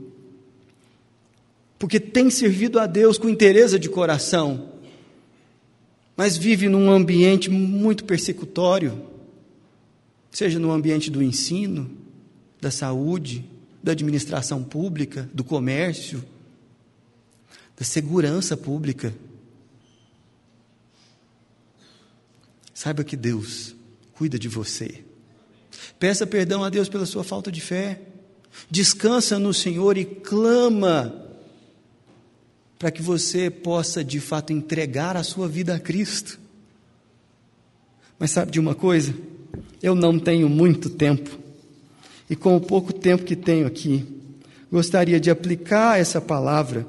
porque 1.77 1.99
tem 1.99 2.31
servido 2.31 2.79
a 2.79 2.87
Deus 2.87 3.19
com 3.19 3.29
interesse 3.29 3.77
de 3.79 3.89
coração, 3.89 4.71
mas 6.17 6.37
vive 6.37 6.69
num 6.69 6.89
ambiente 6.89 7.51
muito 7.51 8.05
persecutório, 8.05 9.03
seja 10.31 10.59
no 10.61 10.71
ambiente 10.71 11.11
do 11.11 11.23
ensino, 11.23 11.91
da 12.61 12.71
saúde, 12.71 13.45
da 13.83 13.91
administração 13.91 14.63
pública, 14.63 15.29
do 15.35 15.43
comércio, 15.43 16.23
da 17.77 17.85
segurança 17.85 18.57
pública. 18.57 19.13
Saiba 22.79 23.03
que 23.03 23.16
Deus 23.16 23.74
cuida 24.12 24.39
de 24.39 24.47
você. 24.47 25.03
Peça 25.99 26.24
perdão 26.24 26.62
a 26.62 26.70
Deus 26.70 26.89
pela 26.89 27.07
sua 27.07 27.24
falta 27.24 27.51
de 27.51 27.61
fé. 27.61 28.03
Descansa 28.70 29.37
no 29.37 29.53
Senhor 29.53 29.99
e 29.99 30.05
clama 30.05 31.12
para 32.79 32.93
que 32.93 33.03
você 33.03 33.51
possa 33.51 34.05
de 34.05 34.20
fato 34.20 34.53
entregar 34.53 35.16
a 35.16 35.24
sua 35.24 35.49
vida 35.49 35.74
a 35.74 35.81
Cristo. 35.81 36.39
Mas 38.16 38.31
sabe 38.31 38.53
de 38.53 38.61
uma 38.61 38.76
coisa? 38.76 39.12
Eu 39.83 39.97
não 39.97 40.16
tenho 40.16 40.49
muito 40.49 40.89
tempo. 40.89 41.37
E 42.31 42.37
com 42.37 42.55
o 42.55 42.61
pouco 42.61 42.93
tempo 42.93 43.24
que 43.24 43.35
tenho 43.35 43.66
aqui, 43.66 44.07
gostaria 44.70 45.18
de 45.18 45.33
aplicar 45.33 45.99
essa 45.99 46.20
palavra 46.20 46.87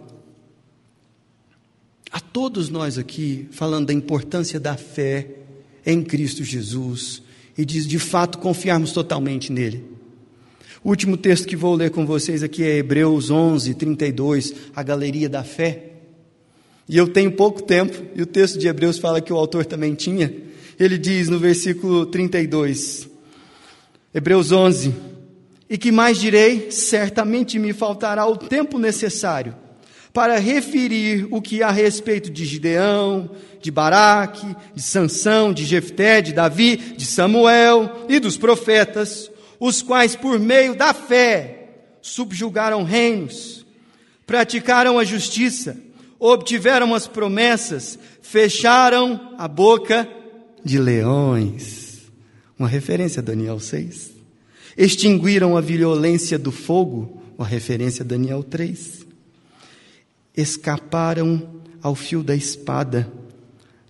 a 2.11 2.19
todos 2.19 2.69
nós 2.69 2.99
aqui, 2.99 3.49
falando 3.51 3.87
da 3.87 3.93
importância 3.93 4.59
da 4.59 4.77
fé 4.77 5.38
em 5.91 6.03
Cristo 6.03 6.43
Jesus 6.43 7.21
e 7.57 7.65
de, 7.65 7.85
de 7.85 7.99
fato 7.99 8.37
confiarmos 8.37 8.91
totalmente 8.91 9.51
nele. 9.51 9.83
O 10.83 10.89
último 10.89 11.17
texto 11.17 11.47
que 11.47 11.55
vou 11.55 11.75
ler 11.75 11.89
com 11.89 12.05
vocês 12.05 12.41
aqui 12.41 12.63
é 12.63 12.77
Hebreus 12.77 13.29
11, 13.29 13.73
32, 13.73 14.53
a 14.75 14.81
galeria 14.81 15.27
da 15.27 15.43
fé. 15.43 15.93
E 16.87 16.95
eu 16.95 17.07
tenho 17.07 17.31
pouco 17.31 17.61
tempo, 17.61 18.01
e 18.15 18.21
o 18.21 18.25
texto 18.25 18.57
de 18.57 18.67
Hebreus 18.67 18.97
fala 18.97 19.19
que 19.19 19.33
o 19.33 19.37
autor 19.37 19.65
também 19.65 19.93
tinha. 19.93 20.33
Ele 20.79 20.97
diz 20.97 21.27
no 21.27 21.37
versículo 21.37 22.05
32, 22.05 23.09
Hebreus 24.13 24.51
11: 24.51 24.93
E 25.69 25.77
que 25.77 25.91
mais 25.91 26.17
direi? 26.17 26.71
Certamente 26.71 27.59
me 27.59 27.73
faltará 27.73 28.25
o 28.25 28.37
tempo 28.37 28.79
necessário 28.79 29.53
para 30.13 30.39
referir 30.39 31.27
o 31.29 31.41
que 31.41 31.61
há 31.61 31.67
a 31.67 31.71
respeito 31.71 32.29
de 32.29 32.45
Gideão, 32.45 33.29
de 33.61 33.69
Baraque, 33.69 34.55
de 34.73 34.81
Sansão, 34.81 35.53
de 35.53 35.65
Jefté, 35.65 36.21
de 36.21 36.33
Davi, 36.33 36.77
de 36.97 37.05
Samuel 37.05 38.05
e 38.09 38.19
dos 38.19 38.37
profetas, 38.37 39.29
os 39.59 39.81
quais 39.81 40.15
por 40.15 40.39
meio 40.39 40.75
da 40.75 40.93
fé 40.93 41.67
subjugaram 42.01 42.83
reinos, 42.83 43.65
praticaram 44.25 44.97
a 44.97 45.03
justiça, 45.03 45.77
obtiveram 46.19 46.95
as 46.95 47.07
promessas, 47.07 47.99
fecharam 48.21 49.35
a 49.37 49.47
boca 49.47 50.07
de 50.63 50.79
leões. 50.79 52.09
Uma 52.57 52.67
referência 52.67 53.21
a 53.21 53.23
Daniel 53.23 53.59
6. 53.59 54.11
Extinguiram 54.77 55.55
a 55.55 55.61
violência 55.61 56.37
do 56.37 56.51
fogo, 56.51 57.21
uma 57.37 57.47
referência 57.47 58.03
a 58.03 58.05
Daniel 58.05 58.43
3 58.43 59.08
escaparam 60.41 61.61
ao 61.81 61.95
fio 61.95 62.23
da 62.23 62.35
espada, 62.35 63.11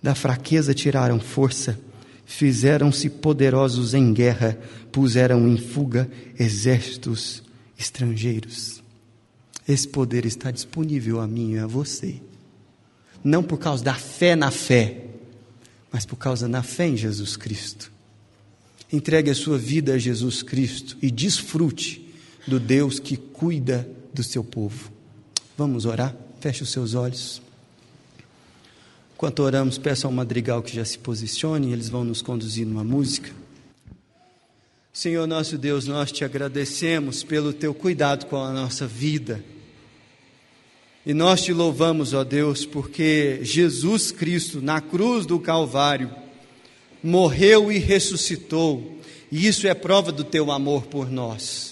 da 0.02 0.14
fraqueza 0.14 0.74
tiraram 0.74 1.20
força, 1.20 1.78
fizeram-se 2.24 3.08
poderosos 3.08 3.94
em 3.94 4.12
guerra, 4.12 4.58
puseram 4.90 5.48
em 5.48 5.56
fuga 5.56 6.10
exércitos 6.38 7.42
estrangeiros. 7.78 8.82
Esse 9.68 9.86
poder 9.86 10.26
está 10.26 10.50
disponível 10.50 11.20
a 11.20 11.26
mim 11.26 11.52
e 11.52 11.58
a 11.58 11.66
você. 11.66 12.20
Não 13.22 13.42
por 13.42 13.58
causa 13.58 13.84
da 13.84 13.94
fé 13.94 14.34
na 14.34 14.50
fé, 14.50 15.04
mas 15.92 16.06
por 16.06 16.16
causa 16.16 16.48
da 16.48 16.62
fé 16.62 16.88
em 16.88 16.96
Jesus 16.96 17.36
Cristo. 17.36 17.92
Entregue 18.92 19.30
a 19.30 19.34
sua 19.34 19.58
vida 19.58 19.94
a 19.94 19.98
Jesus 19.98 20.42
Cristo 20.42 20.96
e 21.00 21.10
desfrute 21.10 22.12
do 22.46 22.58
Deus 22.58 22.98
que 22.98 23.16
cuida 23.16 23.88
do 24.12 24.24
seu 24.24 24.42
povo. 24.42 24.90
Vamos 25.56 25.84
orar? 25.84 26.16
Feche 26.40 26.62
os 26.62 26.70
seus 26.70 26.94
olhos. 26.94 27.42
Enquanto 29.14 29.40
oramos, 29.40 29.76
peço 29.76 30.06
ao 30.06 30.12
madrigal 30.12 30.62
que 30.62 30.74
já 30.74 30.84
se 30.84 30.98
posicione, 30.98 31.70
eles 31.70 31.90
vão 31.90 32.02
nos 32.02 32.22
conduzir 32.22 32.66
numa 32.66 32.82
música. 32.82 33.30
Senhor 34.90 35.26
nosso 35.26 35.58
Deus, 35.58 35.86
nós 35.86 36.10
te 36.10 36.24
agradecemos 36.24 37.22
pelo 37.22 37.52
teu 37.52 37.74
cuidado 37.74 38.24
com 38.26 38.36
a 38.36 38.52
nossa 38.52 38.86
vida. 38.86 39.44
E 41.04 41.12
nós 41.12 41.42
te 41.42 41.52
louvamos, 41.52 42.14
ó 42.14 42.24
Deus, 42.24 42.64
porque 42.64 43.40
Jesus 43.42 44.10
Cristo, 44.10 44.62
na 44.62 44.80
cruz 44.80 45.26
do 45.26 45.38
Calvário, 45.38 46.10
morreu 47.02 47.70
e 47.70 47.78
ressuscitou, 47.78 48.98
e 49.30 49.46
isso 49.46 49.66
é 49.66 49.74
prova 49.74 50.10
do 50.10 50.24
teu 50.24 50.50
amor 50.50 50.86
por 50.86 51.10
nós. 51.10 51.69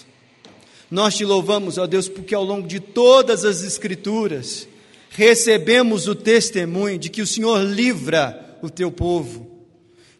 Nós 0.91 1.15
te 1.15 1.23
louvamos, 1.23 1.77
ó 1.77 1.85
Deus, 1.85 2.09
porque 2.09 2.33
ao 2.33 2.43
longo 2.43 2.67
de 2.67 2.79
todas 2.79 3.45
as 3.45 3.63
Escrituras 3.63 4.67
recebemos 5.11 6.07
o 6.07 6.15
testemunho 6.15 6.97
de 6.97 7.09
que 7.09 7.21
o 7.21 7.27
Senhor 7.27 7.59
livra 7.63 8.57
o 8.61 8.69
teu 8.69 8.91
povo. 8.91 9.47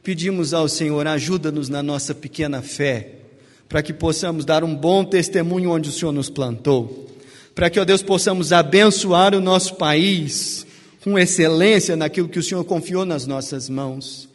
Pedimos 0.04 0.54
ao 0.54 0.70
Senhor, 0.70 1.06
ajuda-nos 1.08 1.70
na 1.70 1.82
nossa 1.82 2.14
pequena 2.14 2.62
fé, 2.62 3.16
para 3.68 3.82
que 3.82 3.94
possamos 3.94 4.46
dar 4.46 4.64
um 4.64 4.76
bom 4.76 5.04
testemunho 5.04 5.72
onde 5.72 5.90
o 5.90 5.92
Senhor 5.92 6.12
nos 6.12 6.30
plantou, 6.30 7.08
para 7.56 7.70
que, 7.70 7.80
ó 7.80 7.86
Deus, 7.86 8.02
possamos 8.02 8.54
abençoar 8.54 9.34
o 9.36 9.42
nosso 9.42 9.76
país 9.76 10.66
com 11.04 11.18
excelência 11.18 11.96
naquilo 11.96 12.30
que 12.30 12.40
o 12.40 12.44
Senhor 12.44 12.64
confiou 12.64 13.06
nas 13.06 13.26
nossas 13.26 13.70
mãos, 13.70 14.30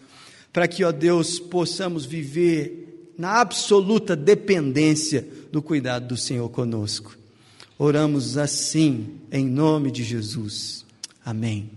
para 0.53 0.66
que, 0.66 0.85
ó 0.85 0.93
Deus, 0.93 1.39
possamos 1.39 2.05
viver 2.05 3.12
na 3.16 3.41
absoluta 3.41 4.16
dependência 4.16 5.26
do 5.55 5.63
cuidado 5.63 6.09
do 6.09 6.17
Senhor 6.17 6.49
conosco. 6.49 7.17
Oramos 7.79 8.37
assim, 8.37 9.21
em 9.31 9.47
nome 9.47 9.93
de 9.93 10.03
Jesus. 10.03 10.85
Amém. 11.25 11.71